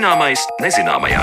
[0.00, 1.20] Zināmais nezināmajā.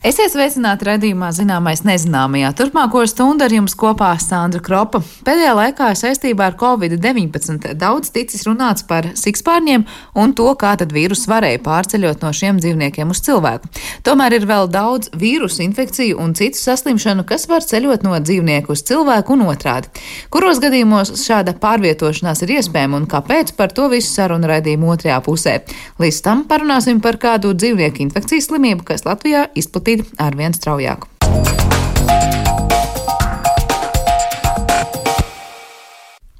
[0.00, 2.54] Esiet sveicināti redzējumā, zināmais nezināmajā.
[2.56, 5.02] Turpmāko stundu ar jums kopā Sandra Kropa.
[5.26, 9.84] Pēdējā laikā saistībā ar Covid-19 daudz ticis runāts par sikspārņiem
[10.16, 13.68] un to, kā tad vīrus varēja pārceļot no šiem dzīvniekiem uz cilvēku.
[14.08, 18.84] Tomēr ir vēl daudz vīrusu infekciju un citu saslimšanu, kas var ceļot no dzīvnieku uz
[18.88, 19.92] cilvēku un otrādi.
[20.32, 25.60] Kuros gadījumos šāda pārvietošanās ir iespējama un kāpēc par to visu sarunu raidījumu otrajā pusē.
[26.00, 31.79] Līdz tam parunāsim par kādu dzīvnieku infekcijas slimību, kas Latvijā izplatīta izplatīti arvien straujāk.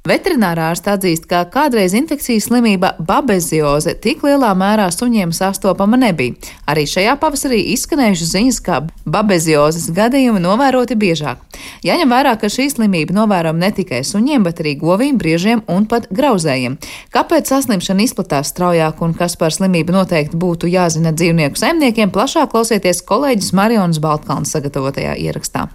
[0.01, 6.33] Veterinārā ārsts atzīst, ka kādreiz infekcijas slimība babezioze tik lielā mērā suņiem sastopama nebija.
[6.65, 11.43] Arī šajā pavasarī izskanējušas ziņas, ka babeziozes gadījumi novēroti biežāk.
[11.85, 16.09] Jāņem vērā, ka šī slimība novērojama ne tikai suņiem, bet arī govīm, briežiem un pat
[16.09, 16.79] grauzējiem.
[17.13, 23.05] Kāpēc saslimšana izplatās straujāk un kas par slimību noteikti būtu jāzina dzīvnieku saimniekiem, plašāk klausieties
[23.05, 25.69] kolēģis Marionas Baltkalns sagatavotajā ierakstā.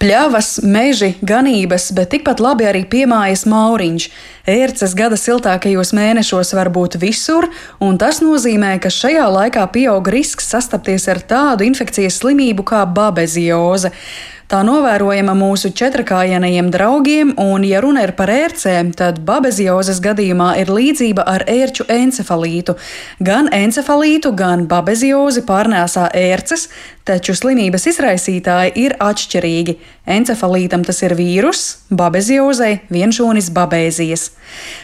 [0.00, 4.06] Pļavas, meži, ganības, bet tikpat labi arī piemājas mauriņš.
[4.48, 7.50] Ērces gada siltākajos mēnešos var būt visur,
[7.84, 13.92] un tas nozīmē, ka šajā laikā pieaug risks sastapties ar tādu infekcijas slimību kā babezioze.
[14.50, 20.72] Tā novērojama mūsu četrakājainajiem draugiem, un, ja runa ir par ērcēm, tad babeziozes gadījumā ir
[20.74, 22.74] līdzība ar ērču encefalītu.
[23.22, 26.66] Gan encefalītu, gan babeziozi pārnēsā ērces,
[27.06, 29.76] taču slimības izraisītāji ir atšķirīgi.
[30.10, 31.62] Encefalītam tas ir vīrus,
[31.94, 34.32] babeziozei vienšūnis babēzijas.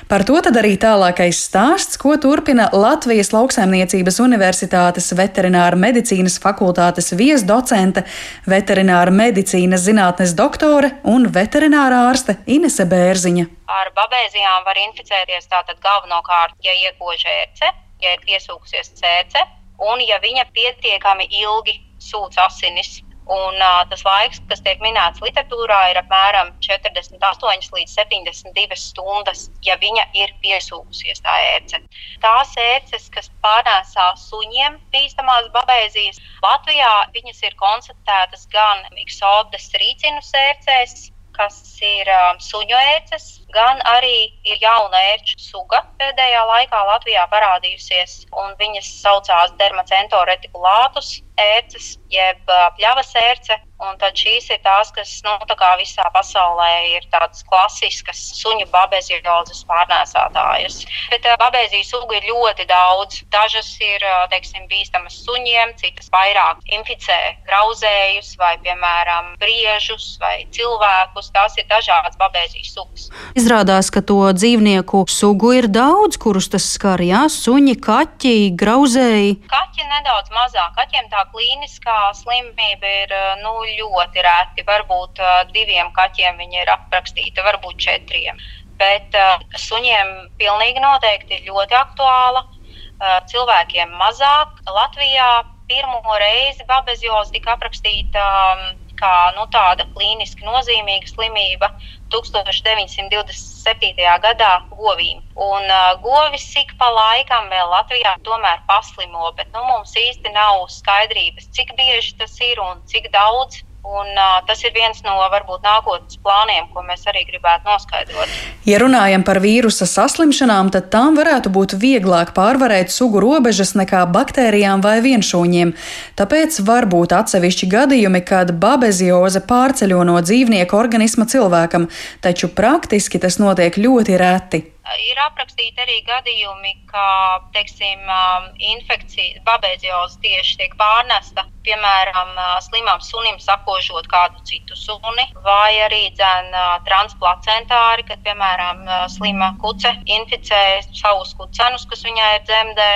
[0.06, 8.06] Par to tad arī tālākais stāsts, ko turpina Latvijas Lauksaimniecības Universitātes veterināra medicīnas fakultātes viesdocente,
[8.46, 13.46] veterināra medicīnas zinātnes doktore un veterinārā ārste Inese Bērziņa.
[13.66, 17.72] Ar babēzijām var inficēties tātad galvenokārt, ja iekož ērce,
[18.02, 19.42] ja ir piesūkusies cēce,
[19.90, 23.00] un ja viņa pietiekami ilgi sūc asinis.
[23.26, 29.74] Un, uh, tas laiks, kas tiek minēts literatūrā, ir apmēram 48 līdz 72 stundas, ja
[29.82, 31.80] viņa ir piesūkusies tā ērce.
[32.22, 41.10] Tās ērces, kas pārnēsā suņiem bīstamās babēzijas, Latvijā viņas ir konstatētas gan Miksodas rīcinus ērcēs,
[41.36, 48.18] kas ir um, suņu ērces, gan arī ir jauna ērču suga pēdējā laikā Latvijā parādījusies,
[48.42, 52.42] un viņas saucās dermacentoretikulātus ērces, jeb
[52.76, 53.60] pļavas ērce.
[53.76, 59.66] Un tad šīs ir tās, kas nu, tā visā pasaulē ir tādas klasiskas suņu babeziozes
[59.68, 60.78] pārnēsātājas.
[61.12, 63.20] Bet uh, babēziju sugu ir ļoti daudz.
[63.34, 64.00] Dažas ir
[64.32, 67.18] teiksim, bīstamas suņiem, citas vairāk inficē
[67.50, 71.28] grauzējus vai, piemēram, briežus vai cilvēkus.
[71.36, 73.10] Tās ir dažādas babēziju sugas.
[73.46, 76.98] Izrādās, ka to dzīvnieku sugu ir daudz, kurus tas skar.
[76.98, 79.36] Jā, suņi, kaķi, grauzēji.
[79.52, 80.72] Kaķi nedaudz mazāk.
[80.74, 83.14] Kaķiem tā klīniskā slimība ir
[83.44, 84.64] nu, ļoti reti.
[84.66, 85.22] Varbūt
[85.54, 88.42] diviem kaķiem viņa ir aprakstīta, varbūt četriem.
[88.82, 90.10] Bet uh, suņiem
[90.42, 92.42] pilnīgi noteikti ir ļoti aktuāla.
[92.50, 94.58] Uh, cilvēkiem mazāk.
[94.66, 95.30] Latvijā
[95.70, 98.66] pirmo reizi babezioze tika aprakstīta um,
[99.00, 101.68] kā nu, tāda klīniski nozīmīga slimība
[102.14, 103.94] 1927.
[104.24, 105.18] gadā govīm.
[105.48, 110.66] Un uh, govis ik pa laikam vēl Latvijā tomēr paslimo, bet nu, mums īsti nav
[110.72, 115.62] skaidrības, cik bieži tas ir un cik daudz Un, uh, tas ir viens no varbūt
[115.62, 118.32] nākotnes plāniem, ko mēs arī gribētu noskaidrot.
[118.66, 124.82] Ja runājam par vīrusa saslimšanām, tad tām varētu būt vieglāk pārvarēt sugu robežas nekā baktērijām
[124.82, 125.74] vai vienšūņiem.
[126.18, 131.86] Tāpēc var būt atsevišķi gadījumi, kad babezioze pārceļo no dzīvnieka organisma cilvēkam,
[132.26, 134.66] taču praktiski tas notiek ļoti reti.
[135.02, 137.06] Ir aprakstīti arī gadījumi, ka
[137.54, 138.44] teiksim, um,
[138.74, 146.04] infekcija, babēzioze tieši tiek pārnesta, piemēram, uh, slimam sunim sakožot kādu citu suni, vai arī
[146.14, 150.62] dzēn uh, transplacentāri, kad, piemēram, uh, slima kuce inficē
[150.92, 152.90] savus kucenus, kas viņai ir dzemdē.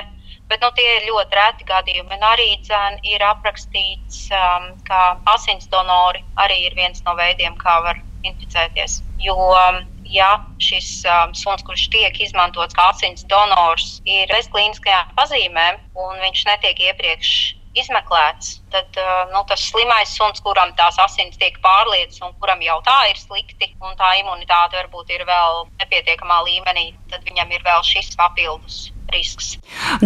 [0.50, 2.16] Bet nu, tie ir ļoti reti gadījumi.
[2.16, 7.80] Un arī dzēn, ir aprakstīts, um, ka asins donori arī ir viens no veidiem, kā
[7.82, 9.00] var inficēties.
[9.22, 10.30] Jo um, ja
[10.62, 16.44] šis um, suns, kurš tiek izmantots kā asins donors, ir bez klīniskajām pazīmēm un viņš
[16.50, 17.32] netiek iepriekš
[17.78, 22.80] izmeklēts, tad uh, nu, tas slimais suns, kuram tās asins tiek pārlietas un kuram jau
[22.86, 27.86] tā ir slikti, un tā imunitāte varbūt ir vēl nepietiekamā līmenī, tad viņam ir vēl
[27.86, 28.88] šis papildus.
[29.10, 29.56] Risks.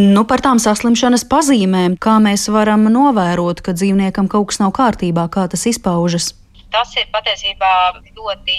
[0.01, 5.27] Nu, par tām saslimšanas pazīmēm, kā mēs varam novērot, ka dzīvniekam kaut kas nav kārtībā,
[5.29, 6.31] kā tas izpaužas?
[6.73, 7.75] Tas ir patiesībā
[8.17, 8.57] ļoti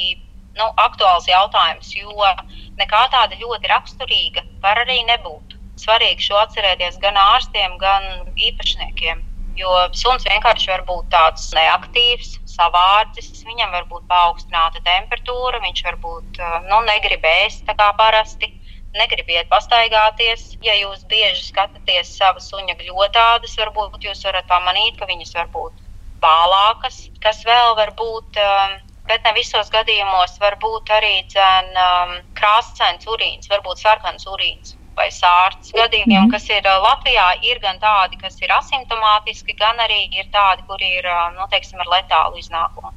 [0.59, 2.31] nu, aktuāls jautājums, jo
[2.79, 5.53] nekā tāda ļoti raksturīga var arī nebūt.
[5.75, 8.05] svarīgi šo atcerēties gan ārstiem, gan
[8.39, 9.23] īpašniekiem.
[9.59, 16.39] Jo suns vienkārši var būt tāds neaktīvs, savārdzis, viņam var būt paaugstināta temperatūra, viņš varbūt
[16.69, 18.51] nu, negrib ēst tā kā parasti.
[18.95, 20.53] Negribiet pastaigāties.
[20.63, 25.83] Ja jūs bieži skatāties savas suņa gļotādas, varbūt jūs varat pamanīt, ka viņas var būt
[26.23, 28.77] bālākas, kas vēl var būt um,
[29.09, 35.09] bet ne visos gadījumos var būt arī dzēn, um, krāsains urīns, varbūt sarkans urīns vai
[35.11, 35.73] sārts.
[35.75, 36.33] Gadījumiem, mhm.
[36.33, 40.97] kas ir uh, Latvijā, ir gan tādi, kas ir asimptomātiski, gan arī ir tādi, kuri
[41.01, 42.93] ir uh, nu, teiksim, ar letālu iznākumu.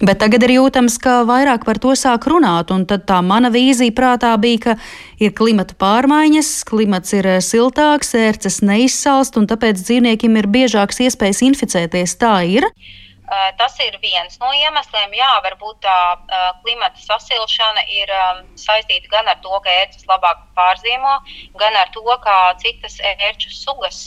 [0.00, 2.70] Bet tagad ir jūtams, ka vairāk par to sāk runāt.
[2.88, 4.74] Tā mana vīzija prātā bija, ka
[5.20, 11.44] ir klimata pārmaiņas, klimats ir uh, siltāks, ērces neizsalst, un tāpēc dzīvniekiem ir biežāks iespējas
[11.50, 12.16] inficēties.
[12.22, 12.70] Tā ir.
[13.26, 15.14] Eh, tas ir viens no iemesliem.
[15.18, 20.44] Jā, varbūt tā eh, klimata sasilšana ir ehm, saistīta gan ar to, ka ērces labāk
[20.54, 21.16] pārzīmo,
[21.58, 23.98] gan ar to, kā citas ērču sugas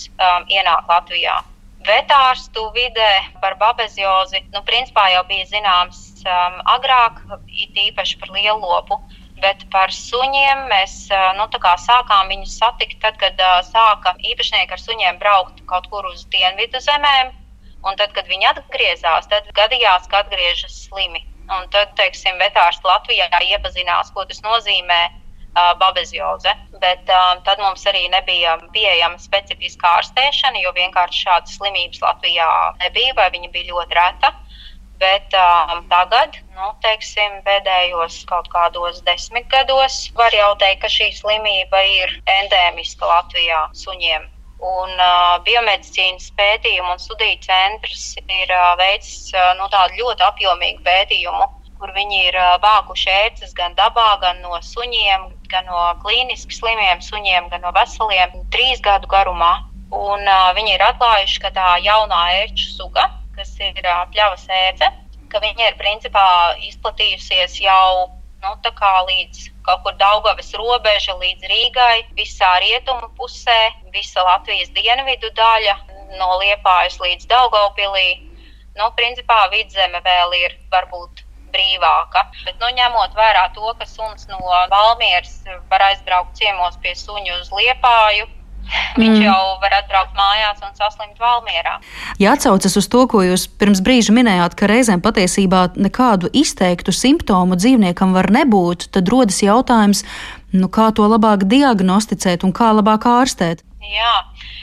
[0.48, 1.36] ienāk Latvijā.
[1.84, 3.10] Vetārstu vidē
[3.44, 4.64] par babeziozi, nu,
[5.12, 9.00] jau bija zināms um, agrāk, it īpaši par lielopu,
[9.40, 11.08] bet par suņiem mēs
[11.40, 11.48] nu,
[11.88, 16.84] sākām viņus satikt tad, kad uh, sāka īpašnieki ar suņiem braukt kaut kur uz dienvidu
[16.84, 17.32] zemēm
[17.88, 21.24] Un tad, kad viņi atgriezās, tad gadījās, ka atgriežas slimi.
[21.50, 26.54] Un tad, teiksim, vetārs Latvijā iepazinās, ko tas nozīmē uh, babezioze.
[26.84, 32.50] Bet uh, tad mums arī nebija pieejama specifiska ārstēšana, jo vienkārši šādas slimības Latvijā
[32.84, 34.34] nebija, vai viņa bija ļoti reta.
[35.00, 41.14] Bet um, tagad, nu, teiksim, pēdējos kaut kādos desmit gados, var jau teikt, ka šī
[41.16, 44.28] slimība ir endēmiska Latvijā suņiem.
[44.60, 50.84] Un uh, biomedicīnas pētījumu un studiju centrs ir uh, veicis uh, nu, tādu ļoti apjomīgu
[50.84, 51.48] pētījumu,
[51.80, 57.00] kur viņi ir uh, vākuši ērces gan dabā, gan no suņiem, gan no klīniski slimiem
[57.00, 59.54] suņiem, gan no veseliem trīs gadu garumā.
[59.96, 63.08] Un, uh, viņi ir atklājuši, ka tā jaunā ērču suga,
[63.40, 64.92] kas ir uh, pļavas ērce,
[65.32, 66.28] ka viņa ir principā
[66.68, 68.56] izplatījusies jau nu,
[69.10, 73.60] līdz kaut kur Daugavas robeža, līdz Rīgai, visā rietumu pusē,
[73.94, 75.76] visa Latvijas dienvidu daļa,
[76.18, 78.10] no Liepājas līdz Daugaupilī.
[78.80, 82.26] Nu, principā vidzeme vēl ir varbūt brīvāka.
[82.46, 84.40] Bet, nu, ņemot vērā to, ka suns no
[84.72, 85.42] Valmieras
[85.72, 88.28] var aizbraukt ciemos pie suņu uz Liepāju,
[89.00, 89.24] Viņš mm.
[89.24, 91.78] jau var atbraukt mājās un saslimt Valmjerā.
[92.22, 97.58] Ja atcaucas uz to, ko jūs pirms brīža minējāt, ka reizēm patiesībā nekādu izteiktu simptomu
[97.60, 100.04] dzīvniekam var nebūt, tad rodas jautājums,
[100.54, 103.66] nu, kā to labāk diagnosticēt un kā labāk ārstēt.
[103.90, 104.14] Jā,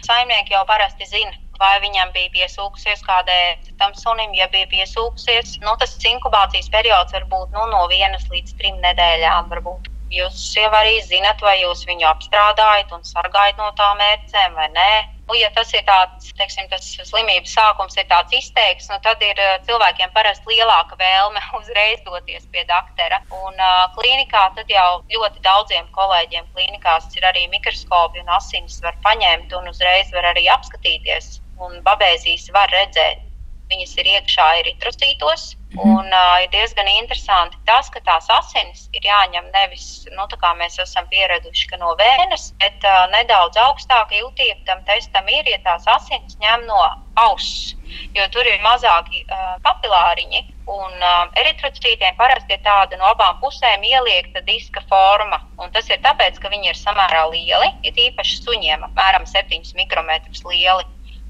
[0.07, 5.59] saimnieki jau parasti zina, vai viņam bija piesūkusies kādai tam sunim, ja bija piesūkusies.
[5.65, 9.51] Nu, tas inkubācijas periods var būt nu, no vienas līdz trim nedēļām.
[9.51, 9.96] Varbūt.
[10.15, 14.91] Jūs jau arī zinat, vai jūs viņu apstrādājat un sargājat no tām mērcēm vai nē.
[15.27, 19.41] Nu, ja tas ir tāds, teiksim, tas slimības sākums ir tāds izteikts, nu, tad ir
[19.67, 23.19] cilvēkiem parasti lielāka vēlme uzreiz doties pie doktora.
[23.35, 28.95] Un uh, klīnikā tad jau ļoti daudziem kolēģiem klīnikās ir arī mikroskopi un asinis var
[29.03, 31.41] paņemt un uzreiz var arī apskatīties.
[31.59, 33.26] Un babēzīs var redzēt,
[33.71, 35.55] viņas ir iekšā eritrocītos.
[35.77, 35.95] Mm -hmm.
[35.99, 40.53] Un uh, ir diezgan interesanti tas, ka tās asinis ir jāņem nevis, nu, tā kā
[40.61, 45.59] mēs esam pieraduši, ka no vēnes, bet uh, nedaudz augstāka jutība tam testam ir, ja
[45.67, 46.79] tās asinis ņem no
[47.15, 47.75] auss,
[48.15, 50.47] jo tur ir mazāki uh, kapilāriņi.
[50.67, 55.39] Un uh, eritrocītiem parasti ir tāda no abām pusēm ieliekta diska forma.
[55.59, 60.43] Un tas ir tāpēc, ka viņi ir samērā lieli, ir īpaši suņiem, apmēram 7 mikrometrus
[60.45, 60.85] lieli.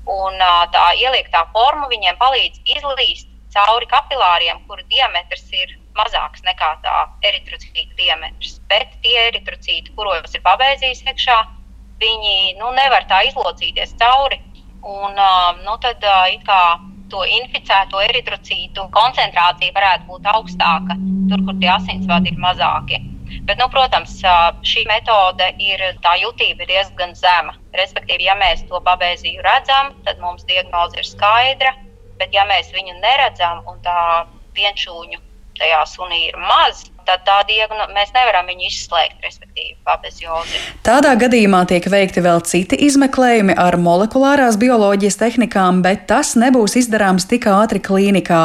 [0.06, 0.38] Un
[0.74, 6.96] tā ieliktā forma viņiem palīdz izlīst cauri kapilāriem, kuru diametrs ir mazāks nekā tā
[7.26, 8.60] eritrocīta diametrs.
[8.70, 11.38] Bet tie eritrocīti, kuros ir pabeigts iekšā,
[12.02, 14.38] viņi nu, nevar tā izlocīties cauri.
[14.86, 15.18] Un,
[15.64, 16.04] nu, tad
[16.46, 16.60] kā
[17.10, 20.98] to inficēto eritrocītu koncentrācija varētu būt augstāka
[21.30, 23.00] tur, kur tie asinsvadi ir mazāki.
[23.46, 24.18] Bet, nu, protams,
[24.70, 27.54] šī metode ir tā jutība ir diezgan zema.
[27.76, 31.74] Respektīvi, ja mēs to babēziju redzam, tad mums diagnoze ir skaidra.
[32.20, 35.20] Bet, ja mēs viņu neredzam un tā vienšūņu
[35.58, 40.60] tajā sunī ir maz, tad tā diagnoze mēs nevaram viņu izslēgt, respektīvi, babeziozi.
[40.86, 47.28] Tādā gadījumā tiek veikti vēl citi izmeklējumi ar molekulārās bioloģijas tehnikām, bet tas nebūs izdarāms
[47.30, 48.42] tik ātri klīnikā.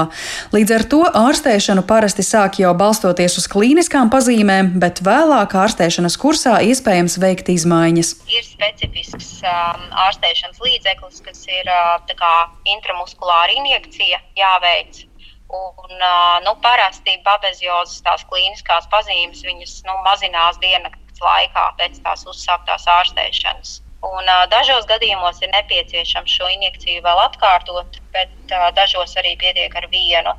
[0.56, 6.60] Līdz ar to ārstēšanu parasti sāk jau balstoties uz klīniskām pazīmēm, bet vēlāk ārstēšanas kursā
[6.72, 8.16] iespējams veikt izmaiņas.
[8.32, 12.42] Ir specifisks um, ārstēšanas līdzeklis, kas ir uh,
[12.76, 15.06] intramuskulāra injekcija jāveic
[15.52, 16.04] Un,
[16.46, 23.80] nu, parasti babeziozes tās klīniskās pazīmes viņas nu, mazinās diennakts laikā pēc tās uzsāktās ārstēšanas.
[24.02, 29.76] Un, uh, dažos gadījumos ir nepieciešams šo injekciju vēl atkārtot, bet uh, dažos arī pietiek
[29.78, 30.34] ar vienu.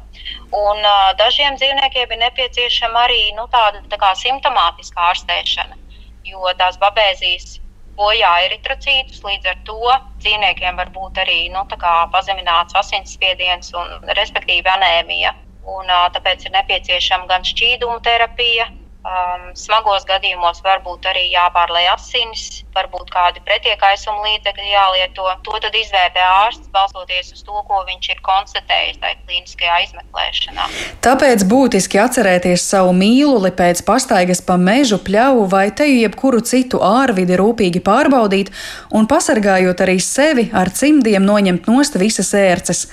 [0.51, 5.79] Un, uh, dažiem dzīvniekiem ir nepieciešama arī nu, tāda tā simptomātiska ārstēšana,
[6.27, 7.61] jo tās babēzijas
[7.99, 9.23] bojā eritrocītus.
[9.27, 9.79] Līdz ar to
[10.25, 11.65] dzīvniekiem var būt arī nu,
[12.15, 15.35] pazemināts asinsspiediens un respektīvi anēmija.
[15.73, 18.67] Un, tāpēc ir nepieciešama gan šķīduma terapija,
[19.03, 25.25] Um, smagos gadījumos varbūt arī jāpārlai asinis, varbūt kādi pretiekaisuma līdzekļi jālieto.
[25.43, 30.67] To tad izvērtē ārsts, balstoties uz to, ko viņš ir konstatējis tajā klīniskajā izmeklēšanā.
[31.03, 37.41] Tāpēc būtiski atcerēties savu mīluli pēc pastaigas pa mežu, pļauju vai te jebkuru citu ārvidi
[37.43, 38.55] rūpīgi pārbaudīt
[38.95, 42.87] un pasargājot arī sevi ar cimdiem noņemt nost visas ērces.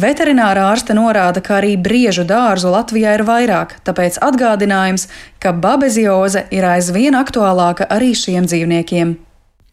[0.00, 5.06] Veterinārā ārste norāda, ka arī briežu dārzu Latvijā ir vairāk, tāpēc atgādinājums,
[5.38, 9.14] ka babezioze ir aizvien aktuālāka arī šiem dzīvniekiem.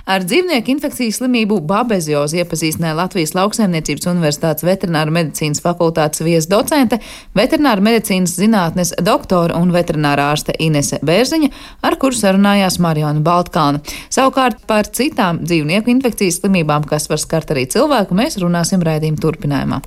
[0.10, 6.98] Ar dzīvnieku infekcijas slimību babeziozi iepazīstināja Latvijas Lauksaimniecības Universitātes veterināra medicīnas fakultātes viesdocente,
[7.38, 11.52] veterināra medicīnas zinātnes doktora un veterinārā ārste Inese Bērziņa,
[11.86, 13.84] ar kuru sarunājās Mariona Baltkāna.
[14.10, 19.84] Savukārt par citām dzīvnieku infekcijas slimībām, kas var skart arī cilvēku, mēs runāsim raidījuma turpinājumā.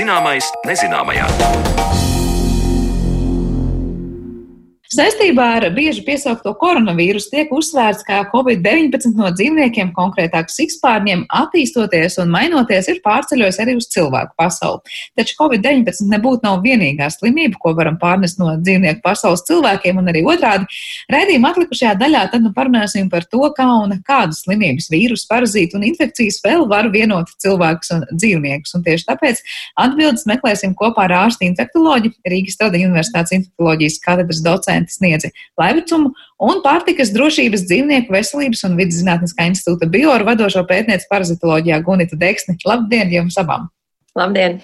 [0.00, 2.09] Zināmais nezināmajā.
[4.90, 12.32] Saistībā ar bieži piesaukto koronavīrusu tiek uzsvērts, ka Covid-19 no dzīvniekiem, konkrētāk sikspārņiem, attīstoties un
[12.32, 14.96] mainoties, ir pārceļojis arī uz cilvēku pasauli.
[15.14, 20.24] Taču Covid-19 nebūtu nav vienīgā slimība, ko varam pārnest no dzīvnieku pasaules cilvēkiem, un arī
[20.26, 20.66] otrādi.
[21.14, 25.86] Raidījuma atlikušajā daļā tad nu parunāsim par to, kā un kādas slimības, vīrusu, parazītu un
[25.92, 28.74] infekcijas vēl var vienot cilvēkus un dzīvniekus.
[28.74, 29.46] Un tieši tāpēc
[29.86, 36.12] atbildes meklēsim kopā ar ārstu infektoloģi Rīgas Tradiņu Universitātes infektoloģijas katedras docentu docenti sniedza laivicumu
[36.40, 42.56] un pārtikas drošības dzīvnieku veselības un vidas zinātniskā institūta bioru vadošo pētnieci parazitoloģijā Gunita Deksni.
[42.64, 43.68] Labdien jums abām!
[44.16, 44.60] Labdien!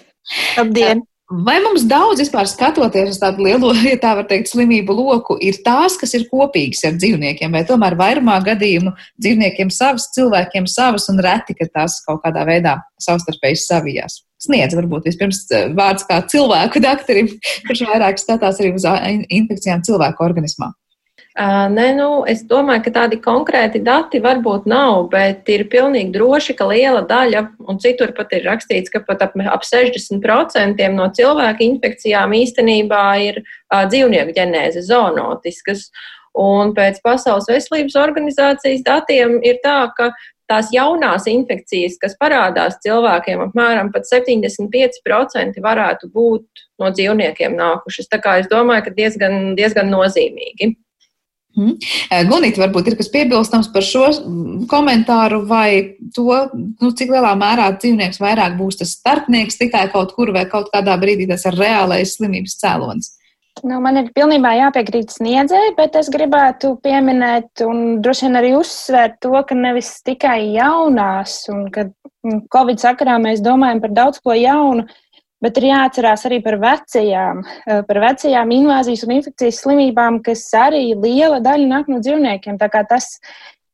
[0.57, 1.05] Labdien.
[1.27, 5.59] Vai mums daudz vispār skatoties uz tādu lielo, ja tā var teikt, slimību loku, ir
[5.67, 11.19] tās, kas ir kopīgas ar dzīvniekiem, vai tomēr vairumā gadījumu dzīvniekiem savas, cilvēkiem savas un
[11.19, 14.21] reti, ka tās kaut kādā veidā savstarpēji savijās?
[14.47, 17.31] Sniedz varbūt vispirms eh, vārds kā cilvēku doktorim,
[17.69, 18.89] kurš vairāk skatās arī uz
[19.29, 20.73] infekcijām cilvēku organismā.
[21.37, 26.55] Uh, nē, nu, es domāju, ka tādi konkrēti dati varbūt nav, bet ir pilnīgi droši,
[26.57, 31.67] ka liela daļa, un citur pat ir rakstīts, ka pat ap, ap 60% no cilvēku
[31.67, 35.91] infekcijām īstenībā ir uh, dzīvnieku ģenēze zoonotiskas.
[36.41, 40.15] Un pēc Pasaules veselības organizācijas datiem ir tā, ka
[40.51, 48.11] tās jaunās infekcijas, kas parādās cilvēkiem, apmēram 75% varētu būt no dzīvniekiem nākušas.
[48.13, 50.75] Tā kā es domāju, ka diezgan, diezgan nozīmīgi.
[51.57, 51.79] Hmm.
[52.29, 54.11] Gunīt, varbūt ir kas piebilstams par šo
[54.69, 60.35] komentāru, vai to, nu, cik lielā mērā dzīvnieks vairāk būs tas starpnieks tikai kaut kur
[60.37, 63.15] vai kaut kādā brīdī tas ir reālais slimības cēlonis.
[63.65, 69.17] Nu, man ir pilnībā jāpiekrīt sniedzēji, bet es gribētu pieminēt un droši vien arī uzsvērt
[69.25, 74.37] to, ka nevis tikai jaunās, un ka mm, Covid sakarā mēs domājam par daudz ko
[74.37, 74.85] jaunu,
[75.45, 80.97] Bet ir jāatcerās arī par vecajām, eh, par vecajām invāzijas un infekcijas slimībām, kas arī
[80.97, 82.57] liela daļa nāk no dzīvniekiem.
[82.57, 83.19] Tā kā tas,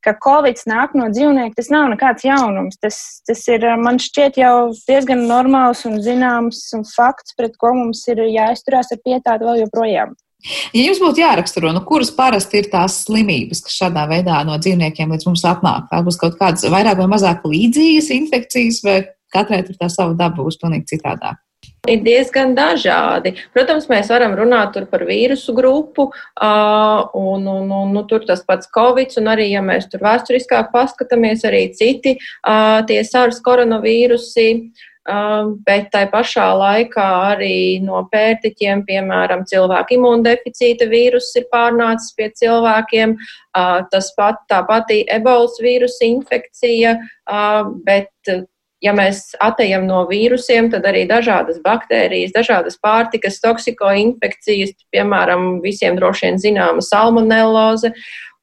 [0.03, 2.79] ka Covid nāk no dzīvnieka, tas nav nekāds jaunums.
[2.81, 4.55] Tas, tas ir man šķiet jau
[4.87, 10.13] diezgan normāls un zināms un fakts, pret ko mums ir jāizturās ar pietātu vēl joprojām.
[10.75, 15.13] Ja jums būtu jāraksturo, nu, kuras parasti ir tās slimības, kas šādā veidā no dzīvniekiem
[15.15, 18.97] līdz mums atnāk, tā būs kaut kādas vairāk vai mazāk līdzīgas infekcijas, vai
[19.31, 21.39] katrai tur tā sava daba būs pilnīgi citādāk?
[21.89, 23.33] Ir diezgan dažādi.
[23.55, 26.07] Protams, mēs varam runāt par vīrusu grupu,
[26.39, 31.43] un, un, un nu, tur tas pats Covid, un arī, ja mēs tur vēsturiskāk paskatāmies,
[31.49, 32.15] arī citi
[32.87, 34.47] tie SARS koronavīrusi.
[35.67, 43.17] Bet tai pašā laikā arī no pērtiķiem, piemēram, cilvēku imundeficīta vīruss ir pārnācis pie cilvēkiem.
[43.91, 46.95] Tas pat tā pati ebolas vīrusa infekcija,
[47.83, 48.31] bet
[48.83, 56.29] ja mēs atejam no vīrusiem, tad arī dažādas baktērijas, dažādas pārtikas toksikoinfekcijas, piemēram, visiem droši
[56.29, 57.93] vien zināma salmonelloze.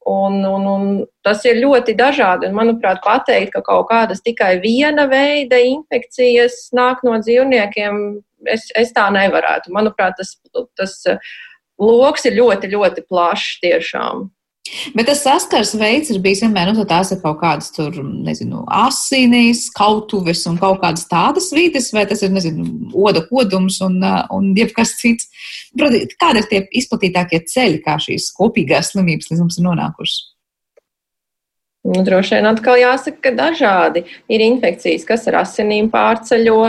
[0.09, 0.85] Un, un, un
[1.21, 2.47] tas ir ļoti dažādi.
[2.49, 7.99] Un, manuprāt, pateikt, ka kaut kādas tikai viena veida infekcijas nāk no dzīvniekiem,
[8.49, 9.69] es, es tā nevarētu.
[9.75, 10.39] Manuprāt, tas,
[10.73, 10.97] tas
[11.77, 14.31] lokus ir ļoti, ļoti plašs tiešām.
[14.95, 17.95] Bet tas saskars veids ir bijis vienmēr, nu, tās ir kaut kādas tur,
[18.27, 23.99] nezinu, asinīs, kautuves un kaut kādas tādas vides, vai tas ir, nezinu, oda kodums un,
[24.31, 25.27] un jebkas cits.
[25.77, 26.05] Kādi
[26.43, 30.19] ir tie izplatītākie ceļi, kā šīs kopīgās slimības līdz mums ir nonākušas?
[31.81, 36.59] Nu, droši vien atkal jāsaka, ka dažādi ir infekcijas, kas ar asinīm pārceļo,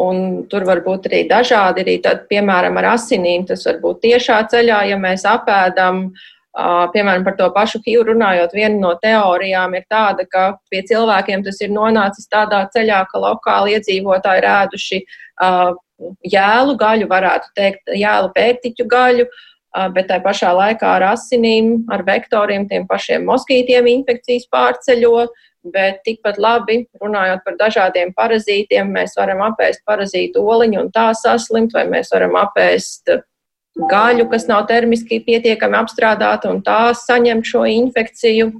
[0.00, 1.84] un tur var būt arī dažādi.
[1.84, 7.22] Arī tad, piemēram, ar asinīm tas var būt tiešā ceļā, ja mēs apēdam uh, Piemēram,
[7.24, 11.70] par to pašu HIV runājot, viena no teorijām ir tāda, ka pie cilvēkiem tas ir
[11.72, 14.98] nonācis tādā ceļā, ka lokāli iedzīvotāji rēduši
[16.28, 19.26] jēlu gaļu, varētu teikt, jēlu pērtiķu gaļu,
[19.96, 25.30] bet tā pašā laikā ar asinīm, ar vektoriem, tiem pašiem moskītiem infekcijas pārceļo.
[25.72, 31.70] Bet tikpat labi, runājot par dažādiem parazītiem, mēs varam apēst parazītu oliņu un tā saslimt,
[31.70, 33.12] vai mēs varam apēst
[33.76, 38.52] gaļu, kas nav termiski pietiekami apstrādāta, un tā saņem šo infekciju.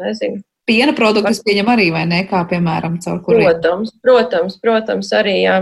[0.00, 0.40] Nezinu.
[0.68, 2.22] Piena produktus pieņem arī, vai ne?
[2.30, 3.48] Kā piemēram, caur kuriem?
[3.48, 5.36] Protams, protams, protams, arī.
[5.42, 5.56] Jā.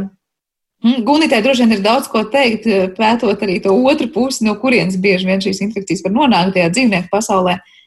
[0.84, 4.98] Mm, Gunitē droši vien ir daudz ko teikt, pētot arī to otru pusi, no kurienes
[5.00, 7.56] bieži vien šīs infekcijas var nonākt tajā dzīvnieku pasaulē.
[7.56, 7.77] Uh,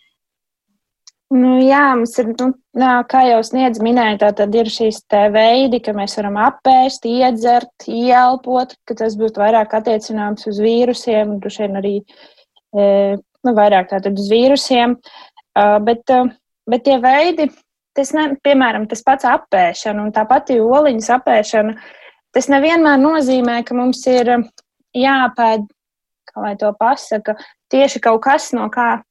[1.31, 2.49] Nu, jā, mums ir, nu,
[3.07, 4.99] kā jau sniedz minēja, tad ir šīs
[5.31, 11.63] veidi, ka mēs varam apēst, iedzert, ielpot, ka tas būtu vairāk attiecināms uz vīrusiem, droši
[11.63, 12.87] vien arī e,
[13.47, 14.97] nu, vairāk tātad uz vīrusiem.
[15.51, 16.29] Uh, bet, uh,
[16.67, 17.49] bet tie veidi,
[17.95, 21.75] tas, ne, piemēram, tas pats apēšana un tā pati oliņas apēšana,
[22.35, 24.31] tas nevienmēr nozīmē, ka mums ir
[24.95, 25.65] jāpēd,
[26.31, 27.35] kā lai to pasaka,
[27.71, 29.01] tieši kaut kas, no kā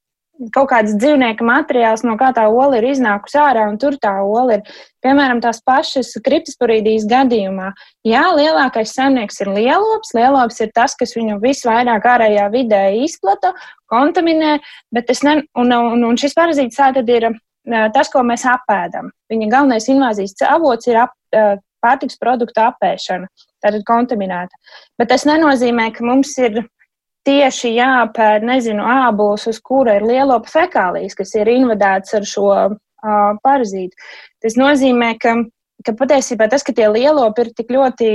[0.54, 4.58] kaut kāds dzīvnieka materiāls, no kā tā ola ir iznākusi ārā, un tur tā ola
[4.58, 4.78] ir.
[5.04, 7.70] Piemēram, tās pašas kriptosporīdijas gadījumā.
[8.04, 10.12] Jā, lielākais saimnieks ir lielops.
[10.16, 13.54] Lielops ir tas, kas viņu visvairāk ārējā vidē izplata,
[13.92, 14.58] kontaminē,
[14.92, 17.30] bet tas ne, un, un, un šis parazīts tātad ir
[17.94, 19.08] tas, ko mēs apēdam.
[19.32, 21.16] Viņa galvenais invāzijas avots ir ap,
[21.84, 23.28] pārtiks produktu apēšana,
[23.64, 24.60] tātad kontaminēta.
[25.00, 26.62] Bet tas nenozīmē, ka mums ir
[27.28, 32.76] tieši jāpēr, nezinu, ābols, uz kura ir lielopa fekālijas, kas ir invadēts ar šo uh,
[33.44, 33.96] parazītu.
[34.40, 35.36] Tas nozīmē, ka,
[35.84, 38.10] ka patiesībā tas, ka tie lielopi ir tik ļoti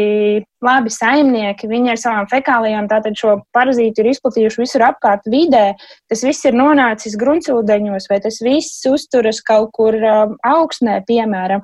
[0.65, 5.68] labi saimnieki, viņi ar savām fekālijām tātad šo parazītu ir izplatījuši visur apkārt vidē,
[6.10, 11.62] tas viss ir nonācis gruntsūdeņos, vai tas viss uzturas kaut kur uh, augstnē, piemēram.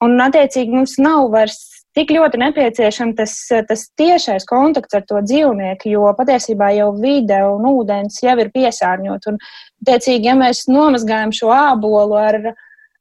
[0.00, 3.34] Un, attiecīgi, mums nav vairs tik ļoti nepieciešams tas,
[3.68, 9.30] tas tiešais kontakts ar to dzīvnieku, jo patiesībā jau vide un ūdens jau ir piesārņot.
[9.32, 9.38] Un,
[9.88, 12.40] tiecīgi, ja mēs nomazgājam šo ābolu ar,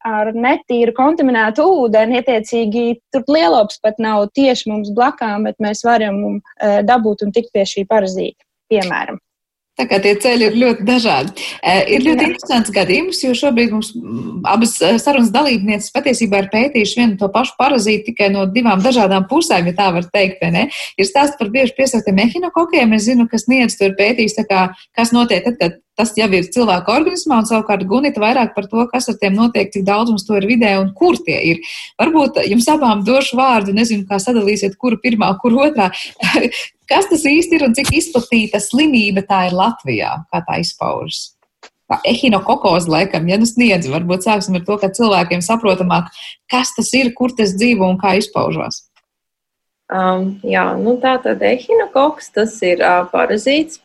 [0.09, 6.21] ar netīru kontaminētu ūdeni, attiecīgi tur lielops pat nav tieši mums blakām, bet mēs varam
[6.33, 6.37] um,
[6.87, 8.41] dabūt un tikt pie šī parazīta,
[8.73, 9.21] piemēram.
[9.79, 11.45] Tā kā tie ceļi ir ļoti dažādi.
[11.87, 12.29] Ir ļoti Jā.
[12.33, 13.93] interesants gadījums, jo šobrīd mums
[14.51, 19.69] abas sarunas dalībnieces patiesībā ir pētījuši vienu to pašu parazītu tikai no divām dažādām pusēm,
[19.71, 20.43] ja tā var teikt.
[20.43, 22.97] Ir stāsts par bieži piesauktiem ehinokokiem.
[22.97, 26.47] Es zinu, kas niedz to ir pētījis, kā, kas notiek tad, kad tas jau ir
[26.47, 30.23] cilvēka organismā, un savukārt Gunita vairāk par to, kas ar tiem notiek, cik daudz mums
[30.27, 31.63] to ir vidē un kur tie ir.
[31.99, 35.91] Varbūt jums abām došu vārdu, nezinu, kā sadalīsiet, kuru pirmā, kur otrā.
[36.89, 41.35] kas tas īsti ir un cik izplatīta slimība tā ir Latvijā, kā tā izpaužas?
[42.05, 46.11] Ehinokokoz, laikam, ja nu sniedz, varbūt sāksim ar to, ka cilvēkiem saprotamāk,
[46.51, 48.83] kas tas ir, kur tas dzīvo un kā izpaužās.
[49.89, 53.81] Um, jā, nu tā tad ehinokoks, tas ir uh, parazīts,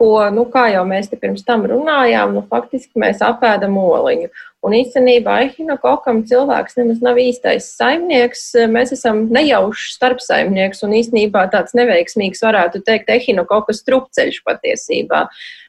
[0.00, 4.32] ko, nu, kā jau mēs te pirms tam runājām, nu, faktiski mēs apēdam oliņu.
[4.62, 8.44] Un īstenībā ehinokokam cilvēks nemaz nav īstais saimnieks.
[8.70, 15.24] Mēs esam nejaušs starpsaimnieks un īstenībā tāds neveiksmīgs, varētu teikt, ehinokoka strupceļš patiesībā.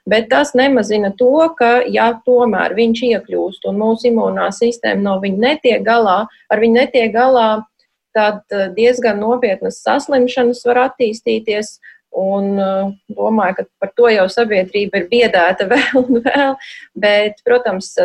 [0.06, 5.42] Bet tas nemazina to, ka, ja tomēr viņš iekļūst un mūsu imunā sistēma no viņa
[5.48, 6.20] netiek galā,
[6.54, 7.50] ar viņu netiek galā,
[8.14, 8.46] tad
[8.78, 11.80] diezgan nopietnas saslimšanas var attīstīties.
[12.14, 16.60] Un uh, domāju, ka par to jau sabiedrība ir biedēta vēl un vēl.
[16.94, 17.96] Bet, protams,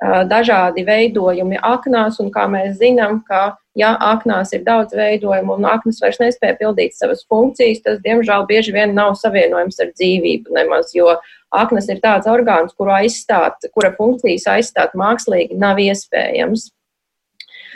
[0.00, 6.00] dažādi veidojumi aknās, un kā mēs zinām, ka, ja aknās ir daudz veidojumu un aknas
[6.00, 11.12] vairs nespēja pildīt savas funkcijas, tas, diemžēl, bieži vien nav savienojams ar dzīvību nemaz, jo
[11.52, 16.70] aknas ir tāds orgāns, kuru aizstāt, kura funkcijas aizstāt mākslīgi nav iespējams.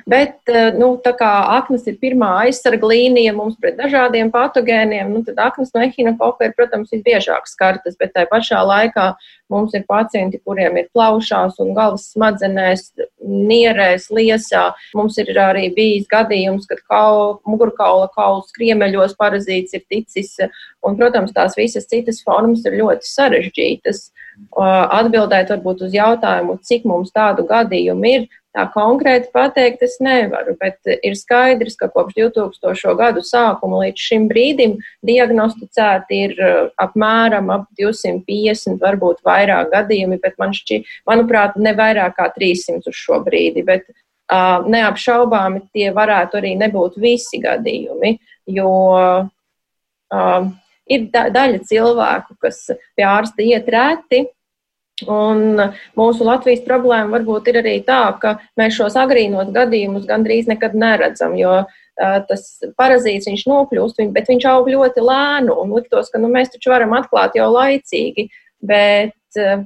[0.06, 5.22] Bet, eh, nu, tā kā aknas ir pirmā aizsarga līnija mums pret dažādiem patogēniem, nu,
[5.26, 9.12] tad aknas no ehinokoka ir, protams, visbiežāk skartas, bet tai pašā laikā
[9.52, 12.88] mums ir pacienti, kuriem ir plaušās un galvas smadzenēs,
[13.22, 14.66] nierēs, liesā.
[14.98, 20.34] Mums ir arī bijis gadījums, kad kaul, mugurkaula kauls kriemeļos parazīts ir ticis,
[20.84, 24.08] un, protams, tās visas citas formas ir ļoti sarežģītas.
[24.58, 30.78] Atbildēt varbūt uz jautājumu, cik mums tādu gadījumu ir, Tā konkrēti pateikt es nevaru, bet
[30.86, 32.92] ir skaidrs, ka kopš 2000.
[33.00, 40.38] gadu sākuma līdz šim brīdim diagnosticēti ir uh, apmēram ap 250, varbūt vairāk gadījumi, bet
[40.38, 43.66] man šķiet, manuprāt, ne vairāk kā 300 uz šo brīdi.
[43.66, 48.14] Bet, uh, neapšaubāmi tie varētu arī nebūt visi gadījumi,
[48.54, 50.46] jo uh,
[50.86, 54.24] ir da daļa cilvēku, kas pie ārsta iet reti,
[55.10, 55.58] Un
[55.98, 61.34] mūsu Latvijas problēma varbūt ir arī tā, ka mēs šos agrīnos gadījumus gandrīz nekad neredzam,
[61.34, 61.72] jo uh,
[62.28, 62.46] tas
[62.78, 66.94] parazīts viņš nokļūst, bet viņš aug ļoti lēnu un liktos, ka nu, mēs taču varam
[66.94, 68.28] atklāt jau laicīgi.
[68.64, 69.12] Bet,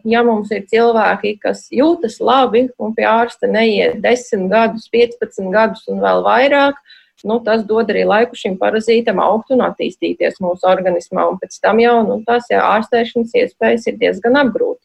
[0.09, 5.85] ja mums ir cilvēki, kas jūtas labi un pie ārsta neiet 10 gadus, 15 gadus
[5.93, 6.81] un vēl vairāk,
[7.29, 11.29] nu, tas dod arī laiku šim parazītam augt un attīstīties mūsu organismā.
[11.31, 14.78] Un pēc tam jau nu, tās jā, ārstēšanas iespējas ir diezgan apgrūtinātas.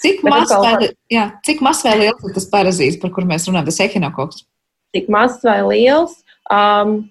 [0.00, 0.90] Cik mazs vai,
[1.60, 4.44] maz vai liels ir tas parazīts, par kur mēs runājam, tas ehinokoks?
[4.96, 6.20] Cik mazs vai liels?
[6.50, 7.02] Um,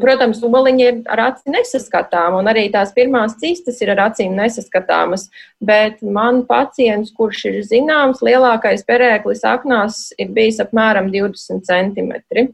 [0.00, 5.28] Protams, oliņi ir ar aci nesaskatām, un arī tās pirmās cistas ir ar acīm nesaskatāmas.
[5.62, 12.48] Bet man pacients, kurš ir zināms, lielākais perēklis aknās ir bijis apmēram 20 centimetri.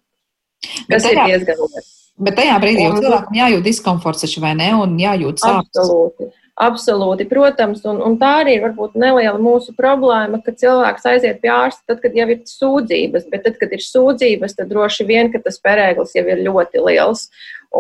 [0.91, 1.89] Tas tajā, ir diezgan liels.
[2.21, 4.71] Bet tajā brīdī jau cilvēkam jājūt diskomforts, vai ne?
[4.77, 5.71] Un jājūt sāpes.
[5.71, 6.31] Absolūti.
[6.61, 11.49] Absolūti, protams, un, un tā arī ir varbūt neliela mūsu problēma, ka cilvēks aiziet pie
[11.55, 15.41] ārsta tad, kad jau ir sūdzības, bet tad, kad ir sūdzības, tad droši vien, ka
[15.41, 17.31] tas perēklis jau ir ļoti liels.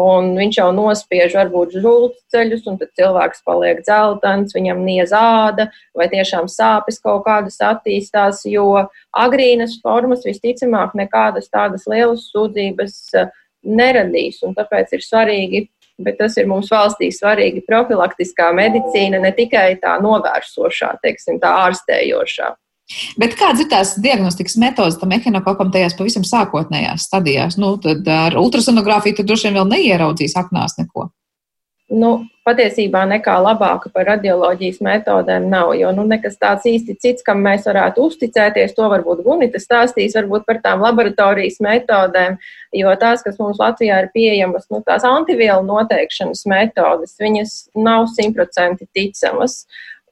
[0.00, 5.66] Un viņš jau nospiež varbūt žultceļus, un tad cilvēks paliek dzeltens, viņam niez āda,
[5.98, 12.96] vai tiešām sāpes kaut kādas attīstās, jo agrīnas formas visticamāk nekādas tādas lielas sūdzības
[13.60, 15.66] neradīs, un tāpēc ir svarīgi
[16.04, 22.50] bet tas ir mums valstī svarīgi profilaktiskā medicīna, ne tikai tā novērsošā, teiksim, tā ārstējošā.
[23.22, 27.58] Bet kādas ir tās diagnostikas metodas tam ehinokokam tajās pavisam sākotnējās stadijās?
[27.60, 31.06] Nu, tad ar ultrasonogrāfiju droši vien vēl neieraudzīs aknās neko
[31.90, 32.10] nu,
[32.46, 35.72] patiesībā nekā labāka par radioloģijas metodēm nav.
[35.78, 40.46] Jo nu, nekas tāds īsti cits, kam mēs varētu uzticēties, to varbūt Gunita stāstīs varbūt
[40.48, 42.38] par tām laboratorijas metodēm,
[42.76, 48.90] jo tās, kas mums Latvijā ir pieejamas, nu, tās antivielu noteikšanas metodas, viņas nav simtprocentīgi
[48.96, 49.64] ticamas.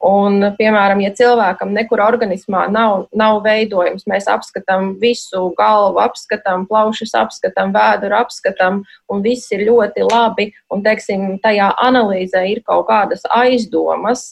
[0.04, 7.16] Un, piemēram, ja cilvēkam nekur organismā nav, nav veidojums, mēs apskatām visu galvu, apskatām plaušas,
[7.18, 13.26] apskatām vēduru, apskatām, un viss ir ļoti labi, un, teiksim, tajā analīzē ir kaut kādas
[13.40, 14.30] aizdomas,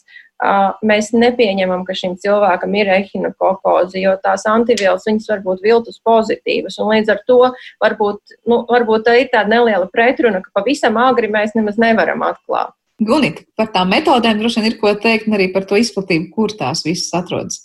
[0.84, 6.78] mēs nepieņemam, ka šim cilvēkam ir ehinokokoze, jo tās antivielas viņas var būt viltus pozitīvas.
[6.78, 7.40] Un līdz ar to
[7.82, 12.76] varbūt, nu, varbūt tā ir tāda neliela pretruna, ka pavisam agri mēs nemaz nevaram atklāt.
[12.96, 16.54] Gunita, par tām metodēm droši vien ir ko teikt, un arī par to izplatību, kur
[16.56, 17.58] tās visas atrodas.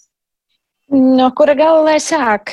[0.91, 2.51] No kura gala lai sāk?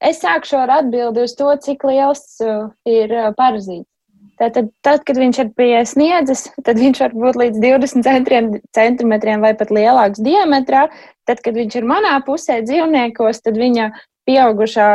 [0.00, 3.88] Es sākšu ar atbildi uz to, cik liels uh, ir uh, parazīts.
[4.36, 9.54] Tātad, tad, kad viņš ir pie sniedzes, tad viņš var būt līdz 20 centimetriem vai
[9.56, 10.82] pat lielāks diametrā.
[11.28, 13.88] Tad, kad viņš ir manā pusē dzīvniekos, tad viņa
[14.26, 14.88] pieaugušā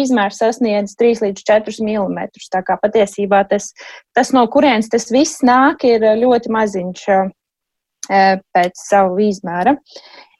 [0.00, 2.28] izmērs sasniedz 3 līdz 4 mm.
[2.52, 3.72] Tā kā patiesībā tas,
[4.16, 9.76] tas, no kurienes tas viss nāk, ir ļoti maziņš eh, pēc savu izmēra.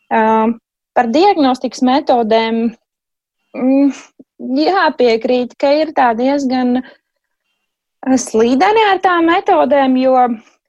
[0.09, 0.57] Um,
[0.97, 2.63] par diagnostikas metodēm
[3.55, 3.91] mm,
[4.59, 6.81] jāpiekrīt, ka ir tā diezgan
[8.09, 10.17] slīdeni ar tām metodēm, jo,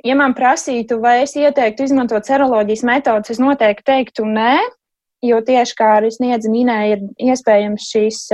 [0.05, 4.57] ja man prasītu, vai es ieteiktu izmantot seroloģijas metodas, es noteikti teiktu nē,
[5.25, 8.27] jo tieši kā arī sniedza minēja, ir iespējams šīs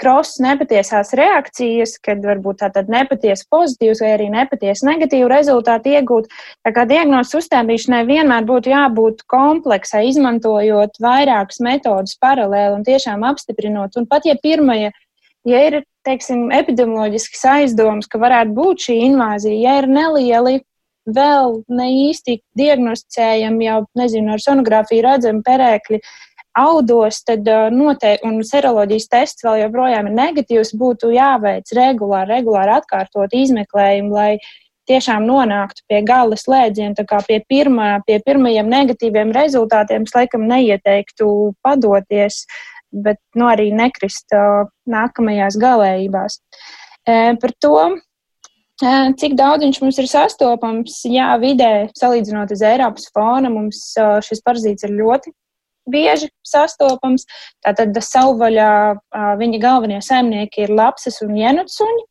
[0.00, 6.26] krosas nepatiesās reakcijas, kad varbūt tātad nepatiesi pozitīvs vai arī nepatiesi negatīvu rezultātu iegūt.
[6.66, 13.94] Tā kā diagnozes uzstādīšanai vienmēr būtu jābūt kompleksai, izmantojot vairākas metodas paralēli un tiešām apstiprinot.
[14.00, 14.90] Un pat ja pirmie,
[15.46, 20.58] ja ir, teiksim, epidemioloģisks aizdoms, ka varētu būt šī invāzija, ja ir nelieli
[21.16, 26.00] vēl ne īsti diagnosticējami, jau nezinu, ar sonogrāfiju redzami perēkļi
[26.60, 33.36] audos, tad noteikti, un seroloģijas tests vēl joprojām ir negatīvs, būtu jāveic regulāri, regulāri atkārtot
[33.36, 34.32] izmeklējumu, lai
[34.90, 40.48] tiešām nonāktu pie gala slēdziena, tā kā pie, pirmā, pie pirmajiem negatīviem rezultātiem, es laikam
[40.50, 41.30] neieteiktu
[41.62, 42.44] padoties.
[42.90, 44.34] bet nu, arī nekrist
[44.90, 46.40] nākamajās galējībās.
[47.06, 47.76] Par to,
[48.80, 53.92] cik daudz viņš mums ir sastopams, jā, vidē, salīdzinot uz Eiropas fona, mums
[54.26, 55.32] šis parazīts ir ļoti
[55.90, 57.26] bieži sastopams.
[57.64, 58.72] Tātad savvaļā
[59.40, 62.04] viņa galvenie saimnieki ir lapsas un jenutsuņi.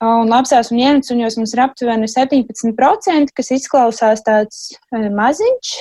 [0.00, 5.74] Un lapsās un jenutsuņos mums ir aptuveni 17%, kas izklausās tāds maziņš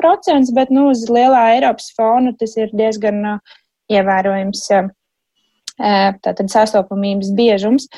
[0.00, 3.36] procents, bet nu, uz lielā Eiropas fona tas ir diezgan
[3.92, 4.64] ievērojams
[5.76, 7.88] tātad sastopamības biežums.